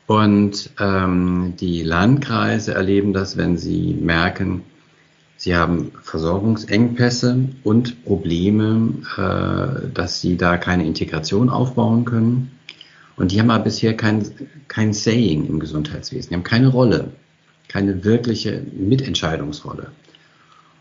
Und 0.08 0.72
ähm, 0.80 1.54
die 1.60 1.84
Landkreise 1.84 2.74
erleben 2.74 3.14
das, 3.14 3.38
wenn 3.38 3.58
sie 3.58 3.94
merken, 3.94 4.64
sie 5.38 5.56
haben 5.56 5.92
Versorgungsengpässe 6.02 7.50
und 7.64 8.04
Probleme, 8.06 8.94
äh, 9.16 9.90
dass 9.94 10.22
sie 10.22 10.38
da 10.38 10.58
keine 10.58 10.88
Integration 10.88 11.50
aufbauen 11.50 12.04
können. 12.06 12.52
Und 13.16 13.32
die 13.32 13.40
haben 13.40 13.52
aber 13.52 13.66
bisher 13.66 13.96
kein, 13.96 14.26
kein 14.68 14.92
Saying 14.92 15.46
im 15.46 15.60
Gesundheitswesen, 15.60 16.30
die 16.30 16.36
haben 16.36 16.44
keine 16.44 16.70
Rolle 16.70 17.12
keine 17.68 18.04
wirkliche 18.04 18.62
Mitentscheidungsrolle. 18.74 19.92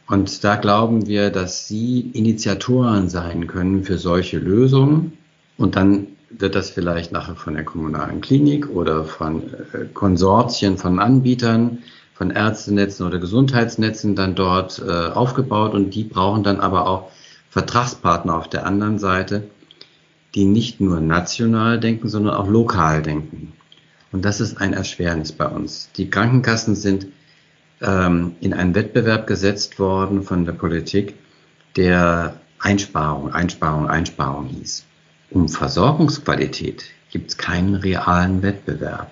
Und 0.09 0.45
da 0.45 0.57
glauben 0.57 1.07
wir, 1.07 1.31
dass 1.31 1.69
Sie 1.69 2.01
Initiatoren 2.13 3.09
sein 3.09 3.47
können 3.47 3.85
für 3.85 3.99
solche 3.99 4.39
Lösungen. 4.39 5.17
Und 5.57 5.77
dann 5.77 6.09
wird 6.29 6.55
das 6.55 6.71
vielleicht 6.71 7.13
nachher 7.13 7.37
von 7.37 7.55
der 7.55 7.65
kommunalen 7.65 8.21
Klinik 8.21 8.69
oder 8.69 9.05
von 9.05 9.43
äh, 9.73 9.87
Konsortien 9.93 10.77
von 10.77 10.99
Anbietern, 10.99 11.79
von 12.15 12.31
Ärztenetzen 12.31 13.07
oder 13.07 13.19
Gesundheitsnetzen 13.19 14.15
dann 14.15 14.35
dort 14.35 14.83
äh, 14.87 14.91
aufgebaut. 14.91 15.73
Und 15.73 15.95
die 15.95 16.05
brauchen 16.05 16.43
dann 16.43 16.61
aber 16.61 16.87
auch 16.87 17.11
Vertragspartner 17.51 18.37
auf 18.37 18.49
der 18.49 18.67
anderen 18.67 18.99
Seite, 18.99 19.45
die 20.35 20.45
nicht 20.45 20.81
nur 20.81 21.01
national 21.01 21.79
denken, 21.79 22.09
sondern 22.09 22.35
auch 22.35 22.49
lokal 22.49 23.03
denken. 23.03 23.53
Und 24.13 24.25
das 24.25 24.41
ist 24.41 24.61
ein 24.61 24.75
Erschwernis 24.75 25.33
bei 25.33 25.47
uns. 25.47 25.91
Die 25.97 26.11
Krankenkassen 26.11 26.77
sind 26.77 27.07
ähm, 27.81 28.37
in 28.41 28.53
einen 28.53 28.75
Wettbewerb 28.75 29.27
gesetzt 29.27 29.79
worden 29.79 30.23
von 30.23 30.45
der 30.45 30.53
Politik, 30.53 31.15
der 31.77 32.35
Einsparung, 32.59 33.33
Einsparung, 33.33 33.89
Einsparung 33.89 34.47
hieß. 34.47 34.85
Um 35.31 35.49
Versorgungsqualität 35.49 36.85
gibt 37.11 37.31
es 37.31 37.39
keinen 37.39 37.75
realen 37.75 38.43
Wettbewerb. 38.43 39.11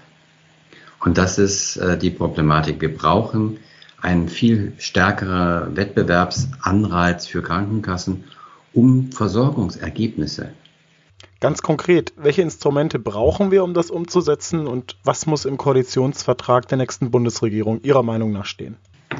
Und 1.00 1.16
das 1.16 1.38
ist 1.38 1.78
äh, 1.78 1.96
die 1.96 2.10
Problematik. 2.10 2.80
Wir 2.82 2.94
brauchen 2.94 3.58
einen 4.02 4.28
viel 4.28 4.74
stärkeren 4.78 5.76
Wettbewerbsanreiz 5.76 7.26
für 7.26 7.42
Krankenkassen, 7.42 8.24
um 8.72 9.10
Versorgungsergebnisse 9.12 10.50
Ganz 11.40 11.62
konkret, 11.62 12.12
welche 12.18 12.42
Instrumente 12.42 12.98
brauchen 12.98 13.50
wir, 13.50 13.64
um 13.64 13.72
das 13.72 13.90
umzusetzen 13.90 14.66
und 14.66 14.96
was 15.04 15.24
muss 15.24 15.46
im 15.46 15.56
Koalitionsvertrag 15.56 16.68
der 16.68 16.76
nächsten 16.76 17.10
Bundesregierung 17.10 17.80
Ihrer 17.80 18.02
Meinung 18.02 18.30
nach 18.30 18.44
stehen? 18.44 18.76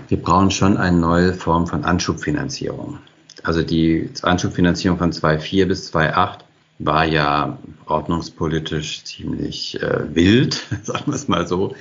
Wir 0.08 0.20
brauchen 0.20 0.50
schon 0.50 0.76
eine 0.76 0.98
neue 0.98 1.32
Form 1.32 1.66
von 1.66 1.84
Anschubfinanzierung. 1.84 2.98
Also 3.42 3.62
die 3.62 4.10
Anschubfinanzierung 4.20 4.98
von 4.98 5.12
2.4 5.12 5.64
bis 5.64 5.94
2.8 5.94 6.40
war 6.78 7.06
ja 7.06 7.58
ordnungspolitisch 7.86 9.04
ziemlich 9.04 9.82
äh, 9.82 10.14
wild, 10.14 10.66
sagen 10.82 11.06
wir 11.06 11.14
es 11.14 11.26
mal 11.26 11.46
so. 11.46 11.74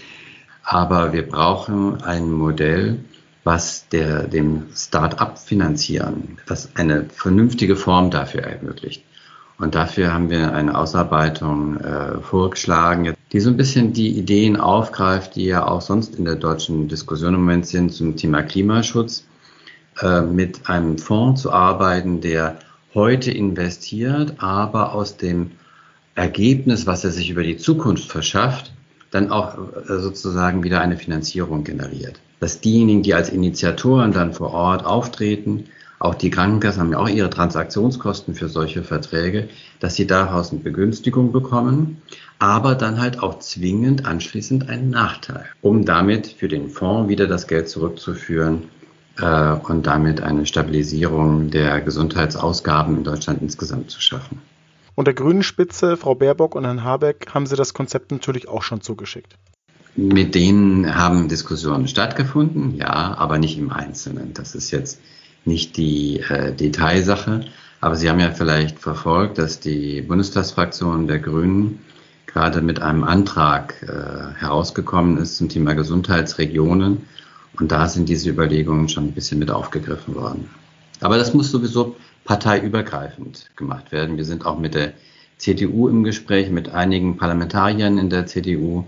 Aber 0.63 1.11
wir 1.11 1.27
brauchen 1.27 2.01
ein 2.01 2.31
Modell, 2.31 2.99
was 3.43 3.89
der, 3.89 4.27
dem 4.27 4.67
Start-up 4.73 5.37
finanzieren, 5.37 6.37
was 6.47 6.75
eine 6.75 7.05
vernünftige 7.09 7.75
Form 7.75 8.09
dafür 8.09 8.43
ermöglicht. 8.43 9.03
Und 9.59 9.75
dafür 9.75 10.13
haben 10.13 10.29
wir 10.29 10.53
eine 10.53 10.77
Ausarbeitung 10.77 11.77
äh, 11.77 12.21
vorgeschlagen. 12.21 13.13
die 13.33 13.41
so 13.41 13.49
ein 13.49 13.57
bisschen 13.57 13.93
die 13.93 14.17
Ideen 14.17 14.55
aufgreift, 14.57 15.35
die 15.35 15.45
ja 15.45 15.67
auch 15.67 15.81
sonst 15.81 16.15
in 16.15 16.25
der 16.25 16.35
deutschen 16.35 16.87
Diskussion 16.87 17.35
im 17.35 17.41
Moment 17.41 17.67
sind 17.67 17.93
zum 17.93 18.15
Thema 18.15 18.41
Klimaschutz, 18.41 19.25
äh, 20.01 20.21
mit 20.21 20.69
einem 20.69 20.97
Fonds 20.97 21.41
zu 21.41 21.51
arbeiten, 21.51 22.21
der 22.21 22.59
heute 22.93 23.31
investiert, 23.31 24.35
aber 24.37 24.93
aus 24.93 25.17
dem 25.17 25.51
Ergebnis, 26.15 26.87
was 26.87 27.03
er 27.03 27.11
sich 27.11 27.29
über 27.29 27.43
die 27.43 27.57
Zukunft 27.57 28.09
verschafft, 28.09 28.71
dann 29.11 29.29
auch 29.29 29.57
äh, 29.57 29.99
sozusagen 29.99 30.63
wieder 30.63 30.79
eine 30.79 30.97
Finanzierung 30.97 31.65
generiert. 31.65 32.19
Dass 32.39 32.61
diejenigen, 32.61 33.03
die 33.03 33.13
als 33.13 33.29
Initiatoren 33.29 34.13
dann 34.13 34.33
vor 34.33 34.53
Ort 34.53 34.85
auftreten, 34.85 35.65
auch 35.99 36.15
die 36.15 36.29
Krankenkassen 36.29 36.81
haben 36.81 36.91
ja 36.93 36.97
auch 36.97 37.09
ihre 37.09 37.29
Transaktionskosten 37.29 38.33
für 38.33 38.47
solche 38.47 38.83
Verträge, 38.83 39.49
dass 39.81 39.95
sie 39.95 40.07
daraus 40.07 40.51
eine 40.51 40.61
Begünstigung 40.61 41.33
bekommen, 41.33 42.01
aber 42.39 42.75
dann 42.75 43.01
halt 43.01 43.21
auch 43.21 43.39
zwingend 43.39 44.05
anschließend 44.05 44.69
einen 44.69 44.89
Nachteil, 44.89 45.45
um 45.61 45.83
damit 45.83 46.27
für 46.27 46.47
den 46.47 46.69
Fonds 46.69 47.09
wieder 47.09 47.27
das 47.27 47.47
Geld 47.47 47.67
zurückzuführen 47.67 48.63
äh, 49.19 49.51
und 49.51 49.87
damit 49.87 50.21
eine 50.21 50.45
Stabilisierung 50.45 51.51
der 51.51 51.81
Gesundheitsausgaben 51.81 52.97
in 52.97 53.03
Deutschland 53.03 53.41
insgesamt 53.41 53.91
zu 53.91 53.99
schaffen. 53.99 54.41
Und 54.95 55.05
der 55.05 55.13
grünen 55.13 55.43
Spitze, 55.43 55.97
Frau 55.97 56.15
Baerbock 56.15 56.55
und 56.55 56.63
Herrn 56.63 56.83
Habeck, 56.83 57.33
haben 57.33 57.45
Sie 57.45 57.55
das 57.55 57.73
Konzept 57.73 58.11
natürlich 58.11 58.47
auch 58.47 58.63
schon 58.63 58.81
zugeschickt. 58.81 59.35
Mit 59.95 60.33
denen 60.35 60.95
haben 60.95 61.27
Diskussionen 61.27 61.87
stattgefunden, 61.87 62.75
ja, 62.75 63.17
aber 63.17 63.37
nicht 63.37 63.57
im 63.57 63.71
Einzelnen. 63.71 64.33
Das 64.33 64.55
ist 64.55 64.71
jetzt 64.71 64.99
nicht 65.49 65.75
die 65.75 66.21
äh, 66.21 66.53
Detailsache. 66.53 67.45
Aber 67.81 67.95
Sie 67.97 68.09
haben 68.09 68.19
ja 68.19 68.31
vielleicht 68.31 68.79
verfolgt, 68.79 69.37
dass 69.37 69.59
die 69.59 70.01
Bundestagsfraktion 70.01 71.07
der 71.07 71.19
Grünen 71.19 71.79
gerade 72.25 72.61
mit 72.61 72.81
einem 72.81 73.03
Antrag 73.03 73.73
äh, 73.81 74.39
herausgekommen 74.39 75.17
ist 75.17 75.37
zum 75.37 75.49
Thema 75.49 75.73
Gesundheitsregionen. 75.73 77.05
Und 77.59 77.71
da 77.71 77.89
sind 77.89 78.07
diese 78.07 78.29
Überlegungen 78.29 78.87
schon 78.87 79.07
ein 79.07 79.13
bisschen 79.13 79.39
mit 79.39 79.51
aufgegriffen 79.51 80.15
worden. 80.15 80.49
Aber 81.01 81.17
das 81.17 81.33
muss 81.33 81.51
sowieso 81.51 81.95
parteiübergreifend 82.25 83.49
gemacht 83.55 83.91
werden. 83.91 84.17
Wir 84.17 84.25
sind 84.25 84.45
auch 84.45 84.59
mit 84.59 84.75
der 84.75 84.93
CDU 85.37 85.87
im 85.87 86.03
Gespräch, 86.03 86.49
mit 86.49 86.69
einigen 86.69 87.17
Parlamentariern 87.17 87.97
in 87.97 88.09
der 88.09 88.27
CDU. 88.27 88.85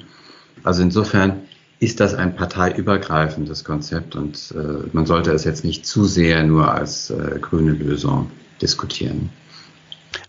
Also 0.64 0.84
insofern 0.84 1.42
ist 1.82 2.00
das 2.00 2.14
ein 2.14 2.36
parteiübergreifendes 2.36 3.64
Konzept 3.64 4.16
und 4.16 4.54
äh, 4.56 4.88
man 4.94 5.08
sollte 5.08 5.32
es 5.32 5.44
jetzt 5.44 5.66
nicht 5.66 5.84
zu 5.84 6.06
sehr 6.06 6.44
nur 6.44 6.72
als 6.72 7.10
äh, 7.10 7.40
grüne 7.42 7.72
Lösung 7.72 8.30
diskutieren. 8.62 9.32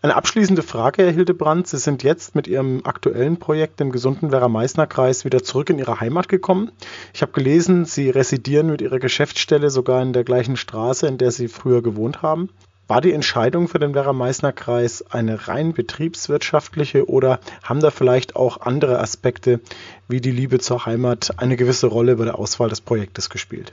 Eine 0.01 0.17
abschließende 0.17 0.63
Frage, 0.63 1.03
Herr 1.03 1.13
Hildebrand. 1.13 1.67
Sie 1.69 1.77
sind 1.77 2.03
jetzt 2.03 2.35
mit 2.35 2.49
Ihrem 2.49 2.81
aktuellen 2.85 3.37
Projekt 3.37 3.83
im 3.83 3.93
gesunden 3.93 4.33
Werra-Meißner-Kreis 4.33 5.27
wieder 5.27 5.43
zurück 5.43 5.69
in 5.69 5.79
Ihre 5.79 6.01
Heimat 6.01 6.29
gekommen. 6.29 6.73
Ich 7.13 7.21
habe 7.21 7.33
gelesen, 7.33 7.85
Sie 7.85 8.09
residieren 8.09 8.69
mit 8.69 8.81
Ihrer 8.81 8.99
Geschäftsstelle 8.99 9.69
sogar 9.69 10.01
in 10.03 10.15
der 10.15 10.25
gleichen 10.25 10.57
Straße, 10.57 11.07
in 11.07 11.19
der 11.19 11.33
Sie 11.33 11.49
früher 11.49 11.83
gewohnt 11.83 12.23
haben. 12.23 12.49
War 12.93 13.01
die 13.01 13.15
Entscheidung 13.15 13.69
für 13.69 13.79
den 13.79 13.95
Werra-Meißner-Kreis 13.95 15.07
eine 15.11 15.49
rein 15.49 15.73
betriebswirtschaftliche 15.73 17.09
oder 17.09 17.41
haben 17.63 17.81
da 17.81 17.91
vielleicht 17.91 18.37
auch 18.37 18.61
andere 18.61 19.01
Aspekte 19.01 19.61
wie 20.09 20.21
die 20.21 20.31
Liebe 20.31 20.59
zur 20.59 20.85
Heimat 20.85 21.37
eine 21.39 21.57
gewisse 21.57 21.87
Rolle 21.87 22.17
bei 22.17 22.27
der 22.27 22.39
Auswahl 22.39 22.69
des 22.69 22.83
Projektes 22.83 23.31
gespielt? 23.31 23.73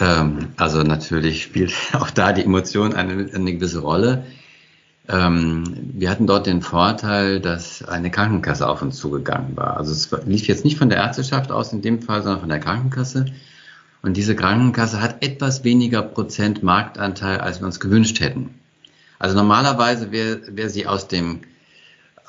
Ähm, 0.00 0.54
also 0.56 0.82
natürlich 0.82 1.42
spielt 1.42 1.74
auch 1.92 2.08
da 2.08 2.32
die 2.32 2.42
Emotion 2.42 2.94
eine, 2.94 3.28
eine 3.30 3.52
gewisse 3.52 3.80
Rolle. 3.80 4.24
Ähm, 5.06 5.64
wir 5.92 6.08
hatten 6.08 6.26
dort 6.26 6.46
den 6.46 6.62
Vorteil, 6.62 7.40
dass 7.40 7.86
eine 7.86 8.10
Krankenkasse 8.10 8.66
auf 8.66 8.80
uns 8.80 8.96
zugegangen 8.96 9.54
war. 9.54 9.76
Also 9.76 9.92
es 9.92 10.10
lief 10.24 10.46
jetzt 10.46 10.64
nicht 10.64 10.78
von 10.78 10.88
der 10.88 10.96
Ärzteschaft 10.96 11.52
aus 11.52 11.74
in 11.74 11.82
dem 11.82 12.00
Fall, 12.00 12.22
sondern 12.22 12.40
von 12.40 12.48
der 12.48 12.60
Krankenkasse. 12.60 13.26
Und 14.02 14.16
diese 14.16 14.34
Krankenkasse 14.34 15.02
hat 15.02 15.22
etwas 15.22 15.64
weniger 15.64 16.02
Prozent 16.02 16.62
Marktanteil, 16.62 17.38
als 17.38 17.60
wir 17.60 17.66
uns 17.66 17.80
gewünscht 17.80 18.20
hätten. 18.20 18.54
Also 19.18 19.36
normalerweise 19.36 20.10
wäre 20.10 20.40
wär 20.56 20.70
sie 20.70 20.86
aus 20.86 21.06
dem, 21.06 21.40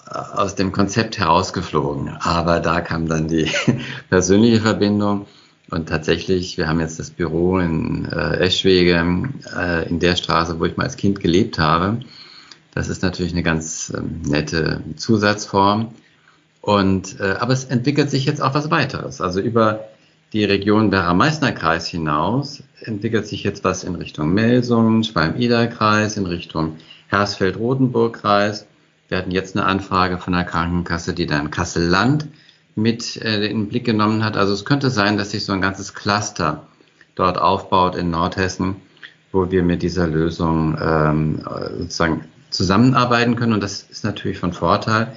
äh, 0.09 0.15
aus 0.15 0.55
dem 0.55 0.73
Konzept 0.73 1.17
herausgeflogen. 1.17 2.09
Aber 2.09 2.59
da 2.59 2.81
kam 2.81 3.07
dann 3.07 3.27
die 3.27 3.49
persönliche 4.09 4.61
Verbindung. 4.61 5.27
Und 5.69 5.87
tatsächlich, 5.87 6.57
wir 6.57 6.67
haben 6.67 6.81
jetzt 6.81 6.99
das 6.99 7.11
Büro 7.11 7.57
in 7.59 8.03
äh, 8.05 8.39
Eschwege, 8.39 9.29
äh, 9.57 9.87
in 9.87 9.99
der 9.99 10.17
Straße, 10.17 10.59
wo 10.59 10.65
ich 10.65 10.75
mal 10.75 10.83
als 10.83 10.97
Kind 10.97 11.21
gelebt 11.21 11.59
habe. 11.59 11.99
Das 12.73 12.89
ist 12.89 13.03
natürlich 13.03 13.31
eine 13.31 13.43
ganz 13.43 13.93
ähm, 13.95 14.21
nette 14.23 14.81
Zusatzform. 14.97 15.93
Und, 16.59 17.21
äh, 17.21 17.35
aber 17.39 17.53
es 17.53 17.63
entwickelt 17.63 18.09
sich 18.09 18.25
jetzt 18.25 18.41
auch 18.41 18.53
was 18.53 18.69
weiteres. 18.69 19.21
Also 19.21 19.39
über 19.39 19.90
die 20.33 20.45
Region 20.45 20.91
Werra-Meißner-Kreis 20.91 21.87
hinaus 21.87 22.63
entwickelt 22.81 23.27
sich 23.27 23.43
jetzt 23.43 23.63
was 23.63 23.83
in 23.83 23.95
Richtung 23.95 24.33
Melsungen, 24.33 25.03
Schwalm-Eder-Kreis, 25.03 26.15
in 26.17 26.25
Richtung 26.25 26.77
Hersfeld-Rotenburg-Kreis. 27.07 28.65
Wir 29.09 29.17
hatten 29.17 29.31
jetzt 29.31 29.57
eine 29.57 29.65
Anfrage 29.65 30.17
von 30.17 30.33
der 30.33 30.45
Krankenkasse, 30.45 31.13
die 31.13 31.25
dann 31.25 31.51
Kassel-Land 31.51 32.27
mit 32.75 33.17
äh, 33.17 33.45
in 33.47 33.59
den 33.59 33.67
Blick 33.67 33.83
genommen 33.83 34.23
hat. 34.23 34.37
Also 34.37 34.53
es 34.53 34.63
könnte 34.63 34.89
sein, 34.89 35.17
dass 35.17 35.31
sich 35.31 35.43
so 35.43 35.51
ein 35.51 35.61
ganzes 35.61 35.93
Cluster 35.93 36.65
dort 37.15 37.37
aufbaut 37.37 37.95
in 37.95 38.09
Nordhessen, 38.09 38.77
wo 39.33 39.51
wir 39.51 39.63
mit 39.63 39.81
dieser 39.81 40.07
Lösung 40.07 40.77
ähm, 40.81 41.41
sozusagen 41.77 42.23
zusammenarbeiten 42.49 43.35
können. 43.35 43.53
Und 43.53 43.63
das 43.63 43.83
ist 43.83 44.05
natürlich 44.05 44.37
von 44.37 44.53
Vorteil, 44.53 45.11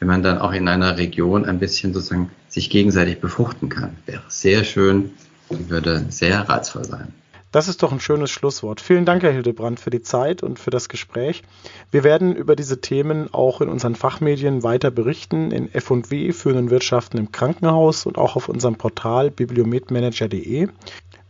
wenn 0.00 0.08
man 0.08 0.22
dann 0.22 0.38
auch 0.38 0.52
in 0.52 0.66
einer 0.66 0.98
Region 0.98 1.44
ein 1.44 1.58
bisschen 1.58 1.94
sozusagen 1.94 2.30
sich 2.48 2.70
gegenseitig 2.70 3.20
befruchten 3.20 3.68
kann. 3.68 3.96
Wäre 4.06 4.22
sehr 4.28 4.64
schön 4.64 5.10
und 5.48 5.70
würde 5.70 6.06
sehr 6.08 6.48
reizvoll 6.48 6.84
sein. 6.84 7.14
Das 7.52 7.66
ist 7.66 7.82
doch 7.82 7.90
ein 7.90 7.98
schönes 7.98 8.30
Schlusswort. 8.30 8.80
Vielen 8.80 9.04
Dank, 9.04 9.24
Herr 9.24 9.32
Hildebrand, 9.32 9.80
für 9.80 9.90
die 9.90 10.02
Zeit 10.02 10.44
und 10.44 10.60
für 10.60 10.70
das 10.70 10.88
Gespräch. 10.88 11.42
Wir 11.90 12.04
werden 12.04 12.36
über 12.36 12.54
diese 12.54 12.80
Themen 12.80 13.34
auch 13.34 13.60
in 13.60 13.68
unseren 13.68 13.96
Fachmedien 13.96 14.62
weiter 14.62 14.92
berichten, 14.92 15.50
in 15.50 15.72
F&W, 15.74 16.32
führenden 16.32 16.70
Wirtschaften 16.70 17.18
im 17.18 17.32
Krankenhaus 17.32 18.06
und 18.06 18.18
auch 18.18 18.36
auf 18.36 18.48
unserem 18.48 18.76
Portal 18.76 19.32
bibliometmanager.de. 19.32 20.68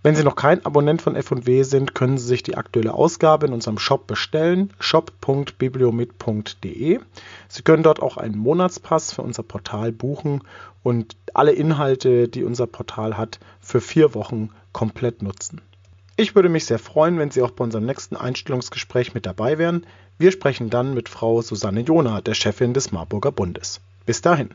Wenn 0.03 0.17
Sie 0.17 0.25
noch 0.25 0.35
kein 0.35 0.65
Abonnent 0.65 1.03
von 1.03 1.15
F&W 1.15 1.63
sind, 1.63 1.95
können 1.95 2.17
Sie 2.17 2.27
sich 2.27 2.43
die 2.43 2.57
aktuelle 2.57 2.95
Ausgabe 2.95 3.47
in 3.47 3.53
unserem 3.53 3.79
Shop 3.79 4.07
bestellen, 4.07 4.73
shop.bibliomet.de. 4.81 7.01
Sie 7.49 7.63
können 7.63 7.83
dort 7.83 8.01
auch 8.01 8.17
einen 8.17 8.39
Monatspass 8.39 9.13
für 9.13 9.21
unser 9.21 9.43
Portal 9.43 9.93
buchen 9.93 10.43
und 10.83 11.17
alle 11.35 11.53
Inhalte, 11.53 12.29
die 12.29 12.45
unser 12.45 12.67
Portal 12.67 13.19
hat, 13.19 13.41
für 13.61 13.83
vier 13.83 14.15
Wochen 14.15 14.49
komplett 14.73 15.23
nutzen. 15.23 15.61
Ich 16.17 16.35
würde 16.35 16.49
mich 16.49 16.65
sehr 16.65 16.79
freuen, 16.79 17.19
wenn 17.19 17.31
Sie 17.31 17.43
auch 17.43 17.51
bei 17.51 17.65
unserem 17.65 17.85
nächsten 17.85 18.17
Einstellungsgespräch 18.17 19.13
mit 19.13 19.27
dabei 19.27 19.59
wären. 19.59 19.85
Wir 20.17 20.33
sprechen 20.33 20.71
dann 20.71 20.95
mit 20.95 21.11
Frau 21.11 21.43
Susanne 21.43 21.81
Jona, 21.81 22.23
der 22.23 22.33
Chefin 22.33 22.73
des 22.73 22.91
Marburger 22.91 23.33
Bundes. 23.33 23.83
Bis 24.07 24.23
dahin. 24.23 24.55